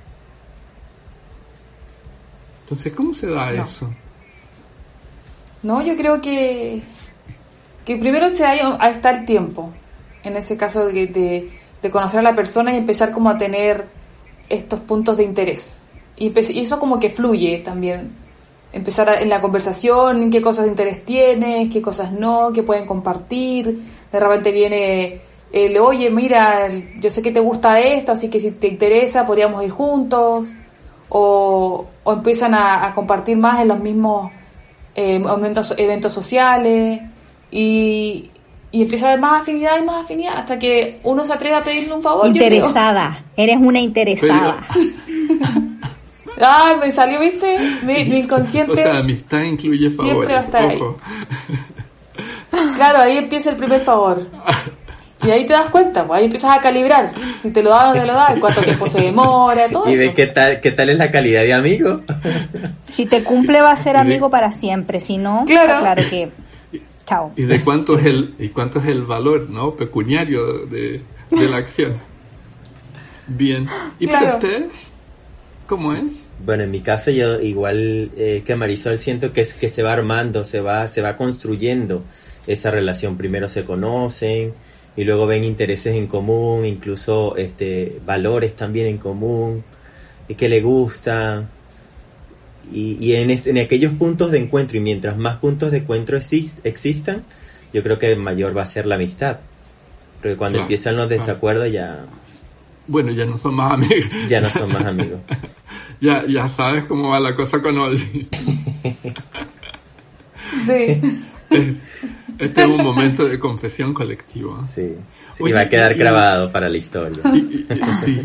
Entonces, 2.62 2.92
¿cómo 2.92 3.14
se 3.14 3.28
da 3.28 3.52
eso? 3.52 3.88
No, 5.62 5.82
yo 5.82 5.96
creo 5.96 6.20
que, 6.20 6.82
que 7.84 7.96
primero 7.96 8.28
se 8.28 8.44
ha, 8.44 8.88
está 8.88 9.10
el 9.10 9.24
tiempo, 9.24 9.72
en 10.24 10.36
ese 10.36 10.56
caso 10.56 10.86
de, 10.86 11.06
de, 11.06 11.50
de, 11.80 11.90
conocer 11.90 12.20
a 12.20 12.22
la 12.24 12.34
persona 12.34 12.74
y 12.74 12.78
empezar 12.78 13.12
como 13.12 13.30
a 13.30 13.38
tener 13.38 13.86
estos 14.48 14.80
puntos 14.80 15.16
de 15.16 15.24
interés. 15.24 15.84
Y, 16.16 16.32
eso 16.38 16.78
como 16.78 16.98
que 16.98 17.10
fluye 17.10 17.58
también. 17.58 18.10
Empezar 18.72 19.22
en 19.22 19.28
la 19.28 19.40
conversación, 19.40 20.30
qué 20.30 20.42
cosas 20.42 20.64
de 20.64 20.70
interés 20.70 21.04
tienes, 21.04 21.70
qué 21.70 21.80
cosas 21.80 22.12
no, 22.12 22.52
qué 22.52 22.62
pueden 22.62 22.86
compartir. 22.86 23.80
De 24.12 24.20
repente 24.20 24.52
viene 24.52 25.20
el, 25.52 25.78
oye, 25.78 26.10
mira, 26.10 26.68
yo 26.98 27.10
sé 27.10 27.22
que 27.22 27.32
te 27.32 27.40
gusta 27.40 27.80
esto, 27.80 28.12
así 28.12 28.28
que 28.28 28.40
si 28.40 28.50
te 28.52 28.68
interesa 28.68 29.24
podríamos 29.26 29.64
ir 29.64 29.70
juntos. 29.70 30.48
O, 31.08 31.86
empiezan 32.04 32.54
a, 32.54 32.92
compartir 32.94 33.36
más 33.36 33.60
en 33.60 33.68
los 33.68 33.78
mismos 33.78 34.32
eh, 34.94 35.14
eventos, 35.14 35.74
eventos 35.76 36.12
sociales 36.12 37.00
y, 37.50 38.30
y 38.72 38.82
empieza 38.82 39.06
a 39.06 39.08
haber 39.10 39.20
más 39.20 39.42
afinidad 39.42 39.78
y 39.78 39.84
más 39.84 40.04
afinidad 40.04 40.38
hasta 40.38 40.58
que 40.58 41.00
uno 41.04 41.24
se 41.24 41.32
atreve 41.32 41.56
a 41.56 41.62
pedirle 41.62 41.94
un 41.94 42.02
favor. 42.02 42.26
Interesada, 42.26 43.24
eres 43.36 43.56
una 43.58 43.80
interesada. 43.80 44.58
ah, 46.40 46.76
me 46.80 46.90
salió, 46.90 47.20
viste, 47.20 47.56
mi, 47.82 47.94
inconsciente. 48.18 48.72
O 48.72 48.76
sea, 48.76 48.98
amistad 48.98 49.42
incluye 49.42 49.90
favores. 49.90 50.12
Siempre 50.12 50.34
va 50.34 50.40
a 50.40 50.42
estar 50.42 50.66
ahí. 50.66 50.80
Claro, 52.74 52.98
ahí 53.00 53.18
empieza 53.18 53.50
el 53.50 53.56
primer 53.56 53.80
favor. 53.82 54.26
Y 55.24 55.30
ahí 55.30 55.46
te 55.46 55.54
das 55.54 55.70
cuenta, 55.70 56.06
pues 56.06 56.18
ahí 56.18 56.24
empiezas 56.24 56.56
a 56.56 56.60
calibrar. 56.60 57.12
Si 57.42 57.50
te 57.50 57.62
lo 57.62 57.70
da 57.70 57.90
o 57.90 57.94
no 57.94 58.00
te 58.00 58.06
lo 58.06 58.12
da, 58.12 58.34
cuánto 58.38 58.62
tiempo 58.62 58.86
se 58.86 59.00
demora, 59.00 59.68
todo 59.68 59.90
y 59.90 59.96
ves 59.96 60.14
qué 60.14 60.26
tal, 60.26 60.60
qué 60.60 60.70
tal 60.72 60.90
es 60.90 60.98
la 60.98 61.10
calidad 61.10 61.42
de 61.42 61.54
amigo. 61.54 62.02
Si 62.86 63.06
te 63.06 63.24
cumple 63.24 63.60
va 63.60 63.72
a 63.72 63.76
ser 63.76 63.96
amigo 63.96 64.30
para 64.30 64.50
siempre, 64.50 65.00
si 65.00 65.18
no, 65.18 65.44
claro, 65.46 65.80
claro 65.80 66.02
que 66.08 66.28
chao. 67.06 67.32
¿Y 67.36 67.44
de 67.44 67.62
cuánto 67.62 67.98
es 67.98 68.06
el, 68.06 68.34
y 68.38 68.48
cuánto 68.50 68.80
es 68.80 68.86
el 68.86 69.02
valor, 69.02 69.48
no? 69.48 69.74
Pecuniario 69.74 70.66
de, 70.66 71.00
de 71.30 71.48
la 71.48 71.56
acción. 71.56 71.94
Bien. 73.26 73.66
¿Y 73.98 74.06
para 74.06 74.34
ustedes? 74.34 74.88
¿Cómo 75.66 75.94
es? 75.94 76.22
Bueno, 76.44 76.64
en 76.64 76.70
mi 76.70 76.80
caso 76.80 77.10
yo 77.10 77.40
igual 77.40 78.10
eh, 78.16 78.42
que 78.44 78.54
Marisol 78.54 78.98
siento 78.98 79.32
que, 79.32 79.40
es, 79.40 79.54
que 79.54 79.68
se 79.68 79.82
va 79.82 79.92
armando, 79.92 80.44
se 80.44 80.60
va, 80.60 80.86
se 80.86 81.02
va 81.02 81.16
construyendo 81.16 82.04
esa 82.46 82.70
relación. 82.70 83.16
Primero 83.16 83.48
se 83.48 83.64
conocen, 83.64 84.52
y 84.96 85.04
luego 85.04 85.26
ven 85.26 85.44
intereses 85.44 85.94
en 85.96 86.06
común, 86.06 86.64
incluso 86.64 87.36
este, 87.36 88.00
valores 88.04 88.54
también 88.54 88.86
en 88.86 88.98
común, 88.98 89.64
y 90.28 90.34
que 90.34 90.48
le 90.48 90.60
gusta. 90.60 91.48
Y, 92.72 92.96
y 93.00 93.14
en, 93.14 93.30
en, 93.30 93.58
aquellos 93.58 93.92
puntos 93.94 94.32
de 94.32 94.38
encuentro, 94.38 94.76
y 94.76 94.80
mientras 94.80 95.16
más 95.16 95.36
puntos 95.36 95.70
de 95.72 95.78
encuentro 95.78 96.18
existan, 96.18 97.24
yo 97.72 97.82
creo 97.82 97.98
que 97.98 98.16
mayor 98.16 98.56
va 98.56 98.62
a 98.62 98.66
ser 98.66 98.86
la 98.86 98.96
amistad. 98.96 99.40
Porque 100.20 100.36
cuando 100.36 100.60
empiezan 100.60 100.96
los 100.96 101.08
desacuerdos 101.08 101.70
ya... 101.70 102.06
Bueno, 102.88 103.12
ya 103.12 103.26
no 103.26 103.36
son 103.36 103.54
más 103.54 103.72
amigos. 103.72 104.06
Ya 104.28 104.40
no 104.40 104.50
son 104.50 104.72
más 104.72 104.84
amigos. 104.84 105.20
ya, 106.00 106.24
ya 106.26 106.48
sabes 106.48 106.84
cómo 106.86 107.10
va 107.10 107.20
la 107.20 107.34
cosa 107.34 107.60
con 107.60 107.78
Oli. 107.78 108.28
sí. 110.66 111.00
Este 112.38 112.62
es 112.62 112.66
un 112.66 112.82
momento 112.82 113.26
de 113.26 113.38
confesión 113.38 113.94
colectiva. 113.94 114.66
Sí. 114.66 114.94
y 115.40 115.52
va 115.52 115.60
a 115.60 115.68
quedar 115.68 115.94
grabado 115.94 116.52
para 116.52 116.68
la 116.68 116.76
historia. 116.76 117.18
Y, 117.32 117.66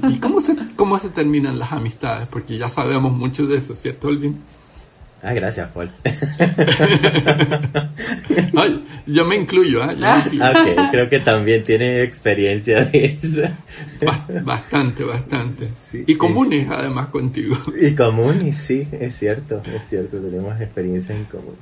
y, 0.10 0.19
cómo, 0.19 0.41
se, 0.41 0.56
cómo 0.76 1.00
se 1.00 1.10
terminan 1.10 1.60
las 1.60 1.71
amistades? 1.71 2.28
Porque 2.28 2.58
ya 2.58 2.69
sabemos 2.69 3.12
mucho 3.13 3.45
de 3.45 3.58
eso, 3.58 3.76
¿cierto, 3.76 4.08
Olvin? 4.08 4.41
Ah, 5.24 5.34
gracias, 5.34 5.69
Paul. 5.71 5.91
Ay, 8.58 8.84
yo 9.06 9.24
me 9.24 9.36
incluyo, 9.36 9.84
¿eh? 9.84 9.95
Ok, 9.95 10.89
creo 10.89 11.10
que 11.10 11.19
también 11.19 11.63
tiene 11.63 12.02
experiencia 12.02 12.86
de 12.86 13.19
eso. 13.21 13.43
Bastante, 14.43 15.04
bastante. 15.04 15.67
y 16.08 16.15
comunes, 16.15 16.67
además, 16.71 17.10
contigo. 17.10 17.56
Y 17.80 17.93
comunes, 17.93 18.56
sí, 18.56 18.88
es 18.91 19.15
cierto, 19.15 19.62
es 19.71 19.88
cierto, 19.88 20.17
tenemos 20.17 20.60
experiencias 20.60 21.15
en 21.15 21.26
común. 21.26 21.56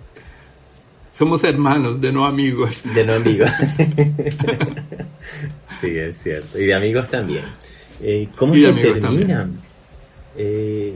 Somos 1.20 1.44
hermanos, 1.44 2.00
de 2.00 2.14
no 2.14 2.26
amigos. 2.26 2.82
De 2.96 3.06
no 3.06 3.12
amigos. 3.12 3.50
sí, 5.82 5.98
es 5.98 6.18
cierto. 6.24 6.58
Y 6.58 6.68
de 6.68 6.74
amigos 6.74 7.10
también. 7.10 7.44
Eh, 8.02 8.30
¿Cómo 8.38 8.56
se 8.56 8.72
terminan? 8.72 9.62
Eh, 10.38 10.96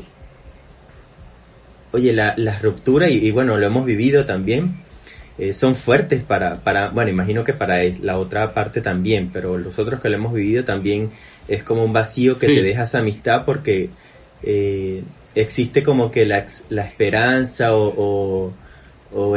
oye, 1.92 2.14
las 2.14 2.40
la 2.40 2.58
rupturas, 2.60 3.12
y, 3.12 3.32
bueno, 3.32 3.58
lo 3.58 3.66
hemos 3.66 3.86
vivido 3.86 4.26
también, 4.26 4.78
eh, 5.38 5.54
son 5.54 5.76
fuertes 5.76 6.24
para, 6.24 6.62
para, 6.62 6.92
bueno, 6.92 7.12
imagino 7.12 7.44
que 7.44 7.52
para 7.52 7.84
la 8.02 8.18
otra 8.18 8.54
parte 8.54 8.80
también, 8.80 9.30
pero 9.34 9.58
los 9.58 9.78
otros 9.78 10.00
que 10.00 10.08
lo 10.08 10.16
hemos 10.16 10.34
vivido 10.34 10.64
también 10.64 11.12
es 11.50 11.64
como 11.64 11.84
un 11.84 11.92
vacío 11.92 12.40
que 12.40 12.48
te 12.48 12.64
dejas 12.64 12.96
amistad 12.96 13.44
porque 13.44 13.90
existe 15.36 15.84
como 15.84 16.12
que 16.12 16.26
la, 16.26 16.46
la 16.70 16.86
esperanza 16.86 17.76
o 17.76 17.94
o 17.98 18.63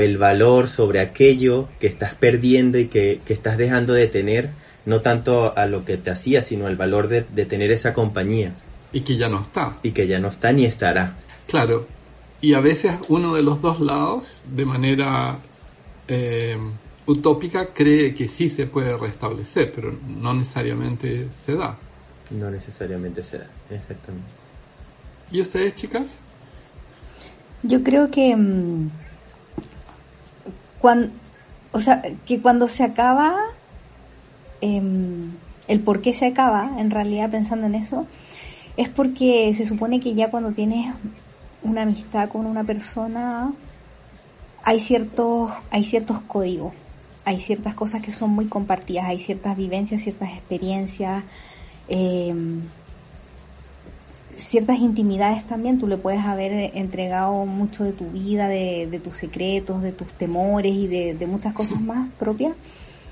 el 0.01 0.19
valor 0.19 0.69
sobre 0.69 1.01
aquello 1.01 1.69
que 1.81 1.87
estás 1.87 2.15
perdiendo 2.15 2.79
y 2.79 2.89
que, 2.89 3.21
estás 3.29 3.59
dejando 3.59 3.93
de 3.93 4.07
tener, 4.07 4.51
no 4.85 5.01
tanto 5.01 5.57
a 5.57 5.67
lo 5.67 5.85
que 5.85 5.97
te 5.97 6.11
hacía, 6.11 6.43
sino 6.43 6.69
el 6.69 6.77
valor 6.77 7.09
de, 7.09 7.23
tener 7.47 7.71
esa 7.71 7.93
compañía. 7.93 8.55
Y 8.93 9.01
que 9.01 9.17
ya 9.17 9.29
no 9.29 9.41
está. 9.41 9.79
Y 9.83 9.91
que 9.93 10.07
ya 10.07 10.19
no 10.19 10.29
está 10.29 10.53
ni 10.53 10.65
estará. 10.65 11.19
Claro. 11.47 11.87
Y 12.41 12.55
a 12.55 12.61
veces 12.61 12.95
uno 13.09 13.35
de 13.35 13.43
los 13.43 13.61
dos 13.61 13.81
lados, 13.81 14.43
de 14.51 14.65
manera 14.65 15.39
eh, 16.09 16.57
utópica, 17.07 17.73
cree 17.73 18.15
que 18.15 18.29
sí 18.29 18.49
se 18.49 18.67
puede 18.67 18.97
restablecer, 18.97 19.73
pero 19.75 19.95
no 20.07 20.35
necesariamente 20.35 21.29
se 21.33 21.55
da. 21.55 21.77
No 22.31 22.51
necesariamente 22.51 23.23
se 23.23 23.39
da, 23.39 23.51
exactamente. 23.71 24.29
¿Y 25.31 25.41
ustedes, 25.41 25.75
chicas? 25.75 26.09
Yo 27.63 27.83
creo 27.83 28.11
que... 28.11 28.35
Mm, 28.35 28.91
cuando, 30.79 31.11
o 31.73 31.81
sea, 31.81 32.03
que 32.27 32.41
cuando 32.41 32.69
se 32.69 32.85
acaba, 32.85 33.37
em, 34.61 35.33
el 35.69 35.81
por 35.81 36.03
qué 36.03 36.13
se 36.13 36.27
acaba, 36.27 36.73
en 36.79 36.91
realidad 36.91 37.31
pensando 37.31 37.67
en 37.67 37.75
eso, 37.75 38.07
es 38.77 38.89
porque 38.89 39.53
se 39.55 39.67
supone 39.67 40.01
que 40.01 40.15
ya 40.15 40.31
cuando 40.31 40.53
tienes 40.53 40.95
una 41.63 41.83
amistad 41.83 42.29
con 42.29 42.47
una 42.47 42.65
persona, 42.65 43.53
hay 44.63 44.79
ciertos, 44.81 45.53
hay 45.71 45.85
ciertos 45.85 46.21
códigos, 46.23 46.73
hay 47.25 47.41
ciertas 47.41 47.75
cosas 47.75 48.03
que 48.03 48.13
son 48.13 48.31
muy 48.31 48.47
compartidas, 48.47 49.07
hay 49.07 49.19
ciertas 49.19 49.57
vivencias, 49.57 50.03
ciertas 50.03 50.31
experiencias. 50.31 51.25
Eh, 51.89 52.35
ciertas 54.37 54.79
intimidades 54.79 55.45
también, 55.47 55.79
tú 55.79 55.87
le 55.87 55.97
puedes 55.97 56.25
haber 56.25 56.73
entregado 56.75 57.47
mucho 57.47 57.85
de 57.85 57.93
tu 57.93 58.11
vida, 58.11 58.49
de, 58.49 59.01
tus 59.03 59.17
secretos, 59.17 59.83
de 59.83 59.93
tus 59.93 60.09
temores 60.09 60.75
y 60.75 60.87
de, 60.87 61.27
muchas 61.27 61.53
cosas 61.53 61.81
más 61.81 62.09
propias. 62.19 62.55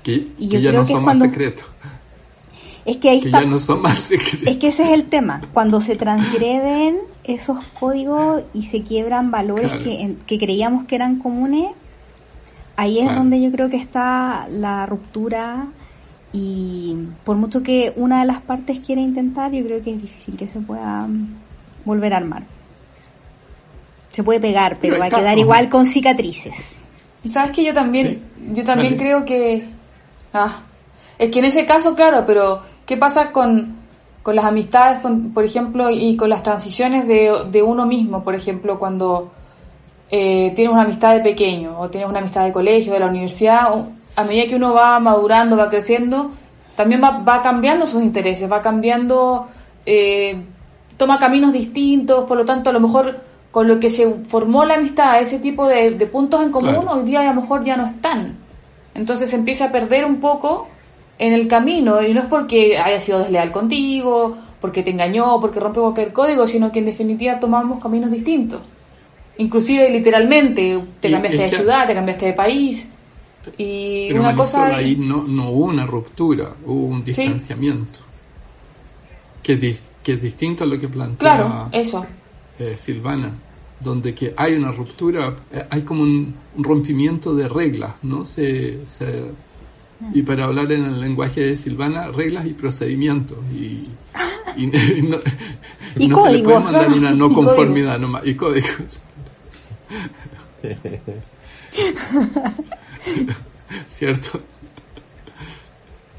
Que, 0.03 0.27
y 0.37 0.47
ya 0.47 0.71
no 0.71 0.85
son 0.85 1.03
más 1.03 1.19
secretos. 1.19 1.65
Es 2.85 2.97
que 2.97 3.09
ahí 3.09 3.31
ya 3.31 3.41
no 3.41 3.59
son 3.59 3.81
más 3.81 3.97
secretos. 3.97 4.43
Es 4.47 4.57
que 4.57 4.67
ese 4.67 4.83
es 4.83 4.89
el 4.89 5.05
tema, 5.05 5.41
cuando 5.53 5.81
se 5.81 5.95
transgreden 5.95 6.97
esos 7.23 7.65
códigos 7.79 8.43
y 8.53 8.63
se 8.63 8.83
quiebran 8.83 9.31
valores 9.31 9.83
que, 9.83 10.15
que 10.27 10.37
creíamos 10.37 10.85
que 10.85 10.95
eran 10.95 11.17
comunes, 11.17 11.71
ahí 12.75 12.99
es 12.99 13.13
donde 13.13 13.41
yo 13.41 13.51
creo 13.51 13.69
que 13.69 13.77
está 13.77 14.47
la 14.51 14.85
ruptura 14.85 15.67
y 16.37 16.93
por 17.23 17.37
mucho 17.37 17.63
que 17.63 17.93
una 17.95 18.19
de 18.19 18.25
las 18.25 18.41
partes 18.41 18.81
quiera 18.81 18.99
intentar, 18.99 19.53
yo 19.53 19.63
creo 19.63 19.81
que 19.81 19.93
es 19.93 20.01
difícil 20.01 20.35
que 20.35 20.49
se 20.49 20.59
pueda 20.59 21.07
mm, 21.07 21.33
volver 21.85 22.13
a 22.13 22.17
armar. 22.17 22.43
Se 24.11 24.21
puede 24.21 24.41
pegar, 24.41 24.77
pero, 24.81 24.99
va 24.99 25.05
a 25.05 25.09
quedar 25.09 25.37
igual 25.37 25.69
con 25.69 25.85
cicatrices. 25.85 26.81
Y 27.23 27.29
sabes 27.29 27.51
que 27.51 27.63
yo 27.63 27.73
también, 27.73 28.21
yo 28.53 28.65
también 28.65 28.97
creo 28.97 29.23
que, 29.23 29.65
ah, 30.33 30.63
es 31.17 31.29
que 31.29 31.39
en 31.39 31.45
ese 31.45 31.65
caso, 31.65 31.95
claro, 31.95 32.25
pero 32.27 32.59
¿qué 32.85 32.97
pasa 32.97 33.31
con, 33.31 33.77
con 34.21 34.35
las 34.35 34.43
amistades, 34.43 34.99
por 35.33 35.45
ejemplo, 35.45 35.89
y 35.89 36.17
con 36.17 36.29
las 36.29 36.43
transiciones 36.43 37.07
de, 37.07 37.45
de 37.49 37.61
uno 37.63 37.85
mismo, 37.85 38.25
por 38.25 38.35
ejemplo, 38.35 38.77
cuando 38.77 39.31
eh, 40.09 40.51
tienes 40.53 40.73
una 40.73 40.83
amistad 40.83 41.13
de 41.13 41.21
pequeño 41.21 41.79
o 41.79 41.89
tienes 41.89 42.09
una 42.09 42.19
amistad 42.19 42.43
de 42.43 42.51
colegio, 42.51 42.91
de 42.91 42.99
la 42.99 43.07
universidad, 43.07 43.69
a 44.15 44.23
medida 44.23 44.47
que 44.47 44.55
uno 44.55 44.73
va 44.73 44.99
madurando, 44.99 45.57
va 45.57 45.69
creciendo, 45.69 46.31
también 46.75 47.01
va, 47.01 47.41
cambiando 47.41 47.85
sus 47.85 48.01
intereses, 48.01 48.51
va 48.51 48.61
cambiando 48.61 49.47
eh, 49.85 50.41
toma 50.97 51.19
caminos 51.19 51.53
distintos, 51.53 52.25
por 52.25 52.37
lo 52.37 52.45
tanto 52.45 52.69
a 52.69 52.73
lo 52.73 52.79
mejor 52.79 53.19
con 53.51 53.67
lo 53.67 53.79
que 53.79 53.89
se 53.89 54.09
formó 54.27 54.65
la 54.65 54.75
amistad, 54.75 55.19
ese 55.19 55.39
tipo 55.39 55.67
de, 55.67 55.91
de 55.91 56.05
puntos 56.07 56.43
en 56.43 56.51
común, 56.51 56.75
Claro. 56.81 56.91
hoy 56.91 57.03
día 57.05 57.21
a 57.21 57.33
lo 57.33 57.41
mejor 57.41 57.63
ya 57.63 57.77
no 57.77 57.85
están. 57.85 58.37
Entonces 58.93 59.29
se 59.29 59.35
empieza 59.35 59.65
a 59.65 59.71
perder 59.71 60.05
un 60.05 60.19
poco 60.19 60.67
en 61.17 61.33
el 61.33 61.47
camino 61.47 62.01
y 62.01 62.13
no 62.13 62.21
es 62.21 62.25
porque 62.27 62.77
haya 62.77 62.99
sido 62.99 63.19
desleal 63.19 63.51
contigo, 63.51 64.37
porque 64.59 64.83
te 64.83 64.91
engañó, 64.91 65.39
porque 65.39 65.59
rompe 65.59 65.79
cualquier 65.79 66.11
código, 66.11 66.47
sino 66.47 66.71
que 66.71 66.79
en 66.79 66.85
definitiva 66.85 67.39
tomamos 67.39 67.81
caminos 67.81 68.11
distintos. 68.11 68.61
Inclusive 69.37 69.89
literalmente, 69.89 70.81
te 70.99 71.11
cambiaste 71.11 71.43
de 71.43 71.49
ciudad, 71.49 71.87
te 71.87 71.93
cambiaste 71.93 72.25
de 72.27 72.33
país. 72.33 72.89
Y 73.57 74.07
Pero 74.07 74.19
una 74.21 74.31
Marisol, 74.33 74.45
cosa... 74.61 74.75
ahí 74.75 74.95
no, 74.95 75.23
no 75.23 75.49
hubo 75.49 75.65
una 75.65 75.85
ruptura, 75.85 76.53
hubo 76.65 76.85
un 76.87 77.03
distanciamiento. 77.03 77.99
Que, 79.43 79.53
es 79.53 79.61
di- 79.61 79.77
que 80.03 80.13
es 80.13 80.21
distinto 80.21 80.63
a 80.63 80.67
lo 80.67 80.79
que 80.79 80.87
plantea 80.87 81.17
Claro, 81.35 81.69
eso. 81.71 82.05
eh, 82.59 82.75
Silvana, 82.77 83.31
donde 83.79 84.13
que 84.15 84.33
hay 84.35 84.55
una 84.55 84.71
ruptura, 84.71 85.35
eh, 85.51 85.65
hay 85.69 85.81
como 85.81 86.01
un, 86.03 86.33
un 86.57 86.63
rompimiento 86.63 87.35
de 87.35 87.47
reglas, 87.47 87.93
¿no? 88.03 88.25
Se, 88.25 88.79
se- 88.87 89.25
y 90.13 90.23
para 90.23 90.45
hablar 90.45 90.71
en 90.71 90.85
el 90.85 90.99
lenguaje 90.99 91.41
de 91.41 91.57
Silvana, 91.57 92.07
reglas 92.07 92.45
y 92.47 92.53
procedimientos. 92.53 93.37
Y, 93.53 93.83
y, 94.57 94.63
y 94.97 95.01
no, 95.03 95.17
Y 95.97 96.07
no 96.07 96.25
se 96.25 96.31
le 96.33 96.43
puede 96.43 96.59
mandar 96.59 96.91
una 96.91 97.11
no 97.11 97.31
conformidad 97.33 97.99
nomás. 97.99 98.25
Y 98.25 98.35
códigos. 98.35 98.99
¿Cierto? 103.87 104.39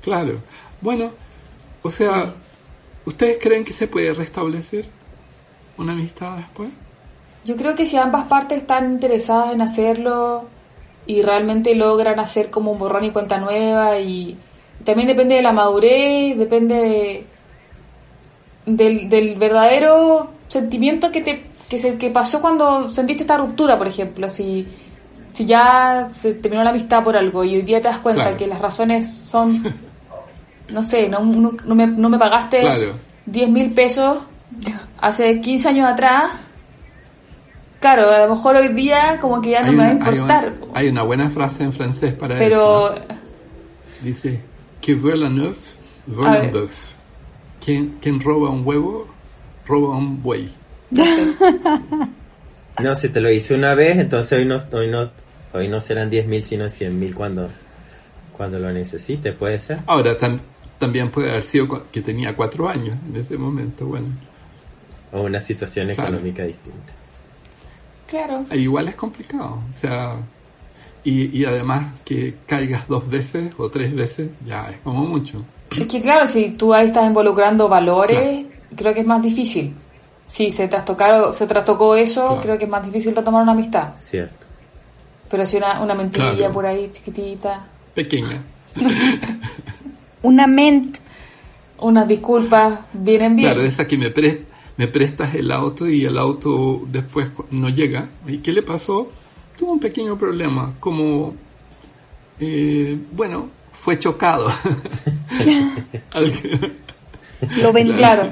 Claro. 0.03 0.39
Bueno, 0.81 1.11
o 1.83 1.91
sea, 1.91 2.35
¿ustedes 3.05 3.39
creen 3.41 3.65
que 3.65 3.73
se 3.73 3.89
puede 3.89 4.13
restablecer 4.15 4.87
una 5.79 5.93
amistad 5.93 6.37
después? 6.37 6.71
Yo 7.45 7.57
creo 7.57 7.75
que 7.75 7.87
si 7.87 7.97
ambas 7.97 8.27
partes 8.27 8.59
están 8.59 8.93
interesadas 8.93 9.53
en 9.55 9.61
hacerlo 9.63 10.45
y 11.07 11.23
realmente 11.23 11.75
logran 11.75 12.19
hacer 12.19 12.51
como 12.51 12.73
un 12.73 12.79
borrón 12.79 13.05
y 13.05 13.11
cuenta 13.11 13.39
nueva 13.39 13.99
y 13.99 14.37
también 14.85 15.07
depende 15.09 15.37
de 15.37 15.43
la 15.43 15.53
madurez, 15.53 16.37
depende 16.37 16.75
de- 18.67 19.09
del, 19.09 19.35
verdadero 19.37 20.31
sentimiento 20.49 21.13
que 21.13 21.21
te 21.23 21.45
que 21.69 21.79
se 21.79 21.99
que 21.99 22.11
pasó 22.11 22.41
cuando 22.41 22.89
sentiste 22.91 23.25
esta 23.25 23.37
ruptura, 23.39 23.77
por 23.77 23.89
ejemplo, 23.89 24.31
si 24.31 24.67
si 25.37 25.45
ya 25.45 26.09
se 26.15 26.33
terminó 26.35 26.65
la 26.65 26.71
amistad 26.71 27.05
por 27.05 27.15
algo 27.17 27.45
y 27.45 27.57
hoy 27.57 27.63
día 27.63 27.81
te 27.83 27.89
das 27.89 27.99
cuenta 27.99 28.23
Claro. 28.23 28.37
que 28.39 28.47
las 28.47 28.59
razones 28.61 29.07
son 29.09 29.63
no 30.71 30.83
sé, 30.83 31.09
no, 31.09 31.21
no, 31.21 31.53
no 31.65 31.75
me, 31.75 31.87
no 31.87 32.09
me 32.09 32.19
pagaste 32.19 32.61
Claro. 32.61 32.95
10 33.27 33.51
mil 33.51 33.73
pesos 33.75 34.19
hace 35.01 35.41
15 35.41 35.69
años 35.69 35.89
atrás, 35.91 36.31
claro, 37.81 38.11
a 38.11 38.27
lo 38.27 38.35
mejor 38.35 38.57
hoy 38.57 38.69
día 38.69 39.19
como 39.21 39.41
que 39.43 39.51
ya 39.51 39.61
no 39.63 39.69
hay, 39.69 39.75
me 39.77 39.83
va 39.85 39.89
a 39.91 39.93
una, 39.95 40.05
hay 40.07 40.15
importar. 40.15 40.53
una- 40.63 40.79
hay 40.79 40.89
una 40.89 41.03
buena 41.03 41.29
frase 41.31 41.65
en 41.65 41.73
francés 41.73 42.15
para 42.15 42.39
pero 42.39 42.95
eso. 42.95 43.03
Dice, 44.03 44.41
que 44.81 44.95
vuela 44.95 45.29
neuf, 45.29 45.75
vuela 46.07 46.41
un 46.43 46.51
bœuf. 46.53 46.71
Quien, 47.65 47.97
quien 48.01 48.21
roba 48.21 48.49
un 48.51 48.63
huevo, 48.65 49.07
roba 49.67 49.97
un 49.97 50.23
buey. 50.23 50.49
No, 52.79 52.95
si 52.95 53.09
te 53.09 53.21
lo 53.23 53.31
hice 53.31 53.55
una 53.55 53.75
vez, 53.75 53.97
entonces 53.97 54.39
hoy 54.39 54.45
no, 54.45 54.57
hoy 54.79 54.89
no, 54.91 55.11
hoy 55.57 55.69
no 55.69 55.81
serán 55.81 56.11
10.000 56.11 56.41
sino 56.43 56.65
100.000 56.67 57.15
cuando, 57.15 57.49
cuando 58.37 58.59
lo 58.59 58.71
necesite, 58.73 59.33
puede 59.33 59.59
ser. 59.59 59.81
Ahora, 59.87 60.17
tam- 60.19 60.41
también 60.79 61.11
puede 61.11 61.31
haber 61.31 61.43
sido 61.43 61.85
que 61.91 62.03
tenía 62.03 62.37
cuatro 62.37 62.69
años 62.69 62.97
en 63.09 63.17
ese 63.17 63.37
momento. 63.39 63.87
Bueno, 63.87 64.09
O 65.13 65.23
una 65.23 65.41
situación 65.41 65.87
Claro. 65.95 66.11
económica 66.11 66.43
distinta. 66.45 66.93
claro, 68.07 68.45
e 68.51 68.59
igual 68.59 68.89
es 68.89 68.95
complicado. 68.97 69.61
O 69.69 69.73
sea, 69.73 70.17
y, 71.05 71.37
y 71.39 71.45
además 71.45 72.01
que 72.05 72.35
caigas 72.47 72.87
dos 72.89 73.09
veces 73.09 73.53
o 73.59 73.69
tres 73.71 73.95
veces, 73.95 74.29
ya 74.47 74.71
es 74.71 74.79
como 74.79 75.05
mucho. 75.05 75.45
es 75.71 75.87
que 75.87 76.01
claro, 76.01 76.27
si 76.27 76.51
tú 76.51 76.75
ahí 76.75 76.87
estás 76.89 77.07
involucrando 77.07 77.69
valores, 77.69 78.47
creo 78.77 78.93
que 78.95 79.01
es 79.01 79.07
más 79.07 79.23
difícil. 79.23 79.75
Si 80.27 80.51
se 80.51 80.67
trastocaron, 80.69 81.33
se 81.33 81.47
trastocó 81.47 81.95
eso, 81.95 82.27
Claro. 82.27 82.43
creo 82.43 82.59
que 82.59 82.65
es 82.65 82.71
más 82.71 82.85
difícil 82.85 83.15
retomar 83.15 83.43
una 83.43 83.53
amistad. 83.53 83.95
Cierto. 83.97 84.46
Pero 85.31 85.45
si 85.47 85.57
una, 85.57 85.81
una 85.83 85.95
mentirilla 85.95 86.35
Claro. 86.37 86.53
por 86.53 86.67
ahí 86.67 86.91
chiquitita, 86.93 87.67
Pequeña. 87.95 88.43
Una 90.23 90.47
ment. 90.47 90.99
unas 91.79 92.07
disculpas 92.09 92.81
vienen 92.93 93.37
bien. 93.37 93.49
Claro, 93.49 93.63
esa 93.63 93.87
que 93.87 93.97
me, 93.99 94.13
pres- 94.13 94.41
me 94.77 94.89
prestas 94.89 95.35
el 95.35 95.51
auto 95.53 95.89
y 95.89 96.05
el 96.05 96.17
auto 96.19 96.83
después 96.89 97.29
no 97.51 97.69
llega. 97.69 98.09
¿Y 98.27 98.39
qué 98.39 98.53
le 98.53 98.63
pasó? 98.63 99.11
Tuvo 99.59 99.73
un 99.73 99.81
pequeño 99.81 100.17
problema, 100.19 100.75
como, 100.81 101.35
eh, 102.41 102.99
bueno, 103.13 103.49
fue 103.73 103.99
chocado. 103.99 104.49
Lo 107.59 107.73
ven 107.73 107.93
Claro. 107.93 108.31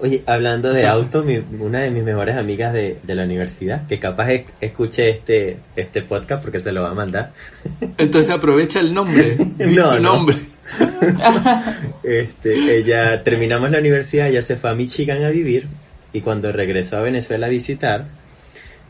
Oye, 0.00 0.22
hablando 0.26 0.72
de 0.72 0.86
auto, 0.86 1.22
mi- 1.24 1.42
una 1.60 1.80
de 1.80 1.90
mis 1.90 2.02
mejores 2.02 2.36
amigas 2.36 2.72
de, 2.72 2.98
de 3.02 3.14
la 3.14 3.24
universidad, 3.24 3.86
que 3.86 3.98
capaz 3.98 4.30
es- 4.32 4.44
escuche 4.60 5.08
este, 5.10 5.58
este 5.76 6.02
podcast 6.02 6.42
porque 6.42 6.60
se 6.60 6.72
lo 6.72 6.82
va 6.82 6.90
a 6.90 6.94
mandar, 6.94 7.32
Entonces 7.98 8.30
aprovecha 8.32 8.80
el 8.80 8.92
nombre. 8.94 9.36
di 9.36 9.74
No, 9.74 9.88
su 9.94 9.94
no. 9.94 10.14
nombre. 10.14 10.36
este, 12.02 12.78
ella 12.78 13.22
terminamos 13.22 13.70
la 13.70 13.78
universidad, 13.78 14.28
ella 14.28 14.42
se 14.42 14.56
fue 14.56 14.70
a 14.70 14.74
Michigan 14.74 15.24
a 15.24 15.30
vivir 15.30 15.66
y 16.12 16.20
cuando 16.20 16.50
regresó 16.52 16.96
a 16.96 17.00
Venezuela 17.02 17.46
a 17.46 17.50
visitar, 17.50 18.06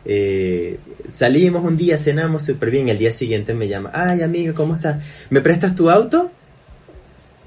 eh, 0.04 0.78
salimos 1.10 1.64
un 1.64 1.76
día, 1.76 1.98
cenamos 1.98 2.44
súper 2.44 2.70
bien, 2.70 2.88
el 2.88 2.98
día 2.98 3.12
siguiente 3.12 3.52
me 3.54 3.68
llama, 3.68 3.90
ay 3.92 4.22
amigo, 4.22 4.54
¿cómo 4.54 4.74
estás? 4.74 5.02
¿Me 5.30 5.40
prestas 5.40 5.74
tu 5.74 5.90
auto? 5.90 6.30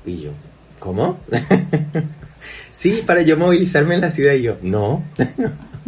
Y 0.06 0.24
yo, 0.24 0.32
¿cómo? 0.80 1.20
sí, 2.80 3.04
para 3.06 3.22
yo 3.22 3.38
movilizarme 3.38 3.96
en 3.96 4.02
la 4.02 4.12
ciudad 4.12 4.34
y 4.34 4.44
yo, 4.44 4.58
no. 4.62 5.04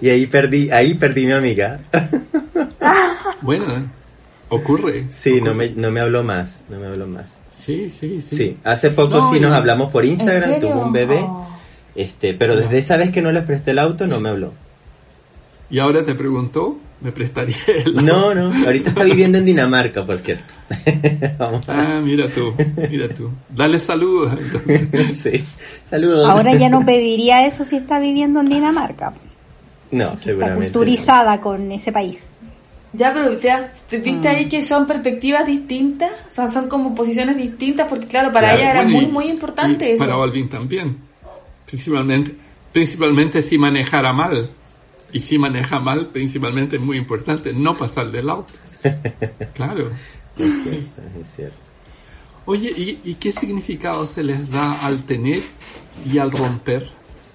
y 0.00 0.08
ahí 0.08 0.26
perdí, 0.26 0.70
ahí 0.70 0.94
perdí 0.94 1.26
mi 1.26 1.32
amiga. 1.32 1.80
Bueno, 3.42 3.66
ocurre. 4.48 5.06
sí, 5.10 5.40
no 5.40 5.54
me, 5.54 5.70
no 5.70 5.90
me 5.90 6.00
habló 6.00 6.24
más, 6.24 6.56
no 6.68 6.78
me 6.78 6.86
habló 6.86 7.06
más. 7.06 7.26
Sí, 7.50 7.90
sí, 7.90 8.22
sí. 8.22 8.36
Sí, 8.36 8.56
hace 8.64 8.90
poco 8.90 9.16
No, 9.16 9.32
sí 9.32 9.40
nos 9.40 9.52
hablamos 9.52 9.90
por 9.90 10.04
¿En 10.04 10.12
Instagram, 10.12 10.60
tuvo 10.60 10.82
un 10.84 10.92
bebé. 10.92 11.20
Oh. 11.20 11.48
Este, 11.94 12.34
pero 12.34 12.56
desde 12.56 12.78
esa 12.78 12.96
vez 12.96 13.10
que 13.10 13.22
no 13.22 13.32
le 13.32 13.42
presté 13.42 13.70
el 13.70 13.78
auto 13.78 14.06
no 14.06 14.20
me 14.20 14.28
habló. 14.28 14.52
Y 15.70 15.78
ahora 15.78 16.04
te 16.04 16.14
preguntó, 16.14 16.78
¿me 17.00 17.12
prestaría 17.12 17.56
el 17.84 17.98
auto? 17.98 18.02
No, 18.02 18.34
no, 18.34 18.66
ahorita 18.66 18.90
está 18.90 19.04
viviendo 19.04 19.38
en 19.38 19.44
Dinamarca, 19.44 20.04
por 20.04 20.18
cierto. 20.18 20.52
Vamos. 21.38 21.64
Ah, 21.68 22.00
mira 22.02 22.28
tú, 22.28 22.54
mira 22.90 23.08
tú. 23.08 23.30
Dale 23.48 23.78
saludos 23.78 24.32
entonces. 24.38 24.88
Sí. 25.22 25.44
Saludos. 25.88 26.28
Ahora 26.28 26.54
ya 26.54 26.68
no 26.68 26.84
pediría 26.84 27.46
eso 27.46 27.64
si 27.64 27.76
está 27.76 27.98
viviendo 28.00 28.40
en 28.40 28.48
Dinamarca. 28.48 29.12
No, 29.90 30.04
que 30.06 30.10
está 30.14 30.18
seguramente. 30.24 30.64
culturizada 30.72 31.40
con 31.40 31.70
ese 31.70 31.92
país. 31.92 32.18
Ya, 32.92 33.12
pero 33.12 33.36
te, 33.36 33.98
viste 33.98 34.26
ahí 34.28 34.48
que 34.48 34.62
son 34.62 34.86
perspectivas 34.86 35.46
distintas, 35.46 36.10
o 36.28 36.32
sea, 36.32 36.46
son 36.48 36.66
como 36.68 36.94
posiciones 36.94 37.36
distintas, 37.36 37.86
porque 37.88 38.06
claro, 38.06 38.32
para 38.32 38.48
Claro, 38.48 38.58
ella 38.62 38.70
era 38.70 38.82
Bueno, 38.82 38.96
muy, 38.96 39.04
y- 39.04 39.08
muy 39.08 39.24
importante 39.28 39.90
y 39.90 39.92
eso. 39.92 40.04
Para 40.04 40.16
Balvin 40.16 40.48
también. 40.48 40.96
Principalmente, 41.66 42.34
principalmente 42.72 43.42
si 43.42 43.58
manejara 43.58 44.12
mal. 44.12 44.48
Y 45.12 45.20
si 45.20 45.38
maneja 45.38 45.78
mal, 45.80 46.06
principalmente 46.08 46.76
es 46.76 46.82
muy 46.82 46.96
importante 46.98 47.52
no 47.52 47.76
pasar 47.76 48.10
del 48.10 48.28
auto. 48.30 48.52
Claro. 49.54 49.90
no. 49.90 50.44
Es 50.44 50.62
cierto, 50.64 51.02
es 51.20 51.28
cierto. 51.34 51.56
Oye, 52.44 52.70
¿y, 52.76 53.00
y 53.10 53.14
qué 53.14 53.32
significado 53.32 54.06
se 54.06 54.22
les 54.22 54.50
da 54.50 54.72
al 54.86 55.02
tener 55.04 55.42
y 56.10 56.18
al 56.18 56.30
romper? 56.30 56.88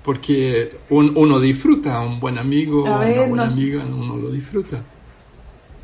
Porque 0.03 0.77
un- 0.89 1.13
uno 1.15 1.39
disfruta, 1.39 1.99
un 2.01 2.19
buen 2.19 2.37
amigo, 2.37 2.87
A 2.87 2.99
ver, 2.99 3.17
una 3.19 3.27
buena 3.27 3.45
nos- 3.45 3.53
amiga, 3.53 3.83
uno 3.85 4.17
lo 4.17 4.29
disfruta. 4.31 4.81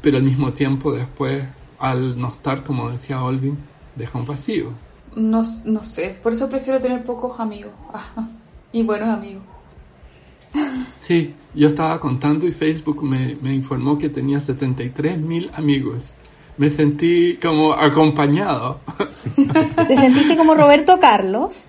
Pero 0.01 0.17
al 0.17 0.23
mismo 0.23 0.53
tiempo 0.53 0.91
después, 0.93 1.43
al 1.79 2.19
no 2.19 2.29
estar, 2.29 2.63
como 2.63 2.89
decía 2.89 3.21
Olvin, 3.23 3.57
deja 3.95 4.17
un 4.17 4.25
vacío. 4.25 4.69
No, 5.15 5.43
no 5.65 5.83
sé, 5.83 6.17
por 6.21 6.33
eso 6.33 6.47
prefiero 6.49 6.79
tener 6.79 7.03
pocos 7.03 7.39
amigos 7.39 7.71
y 8.71 8.83
buenos 8.83 9.09
amigos. 9.09 9.43
Sí, 10.99 11.33
yo 11.53 11.67
estaba 11.67 11.99
contando 11.99 12.47
y 12.47 12.51
Facebook 12.51 13.03
me, 13.03 13.37
me 13.41 13.53
informó 13.53 13.97
que 13.97 14.09
tenía 14.09 14.39
73 14.39 15.17
mil 15.17 15.49
amigos. 15.53 16.13
Me 16.57 16.69
sentí 16.69 17.37
como 17.41 17.73
acompañado. 17.73 18.79
¿Te 19.87 19.95
sentiste 19.95 20.35
como 20.35 20.55
Roberto 20.55 20.99
Carlos, 20.99 21.65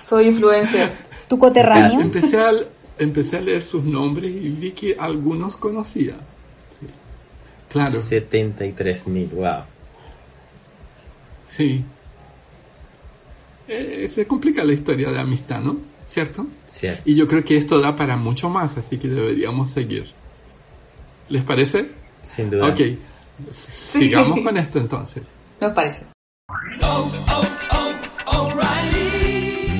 Soy 0.00 0.26
influencer. 0.28 0.92
tu 1.26 1.38
coterráneo? 1.38 2.00
empecé, 2.00 2.38
a, 2.38 2.50
empecé 2.98 3.38
a 3.38 3.40
leer 3.40 3.62
sus 3.62 3.82
nombres 3.82 4.30
y 4.30 4.50
vi 4.50 4.72
que 4.72 4.94
algunos 4.98 5.56
conocía. 5.56 6.12
Sí. 6.78 6.86
Claro, 7.70 8.02
73 8.02 9.08
mil, 9.08 9.28
wow. 9.28 9.62
sí. 11.48 11.82
eh, 13.66 14.08
se 14.12 14.26
complica 14.26 14.62
la 14.64 14.74
historia 14.74 15.10
de 15.10 15.18
amistad, 15.18 15.60
¿no? 15.60 15.93
¿Cierto? 16.06 16.46
Cierto. 16.66 17.02
Y 17.04 17.14
yo 17.14 17.26
creo 17.26 17.44
que 17.44 17.56
esto 17.56 17.80
da 17.80 17.96
para 17.96 18.16
mucho 18.16 18.48
más, 18.48 18.76
así 18.76 18.98
que 18.98 19.08
deberíamos 19.08 19.70
seguir. 19.70 20.12
¿Les 21.28 21.42
parece? 21.42 21.90
Sin 22.22 22.50
duda. 22.50 22.68
Ok, 22.68 22.80
sigamos 23.52 24.40
con 24.44 24.56
esto 24.56 24.78
entonces. 24.78 25.28
Nos 25.60 25.72
parece. 25.72 26.04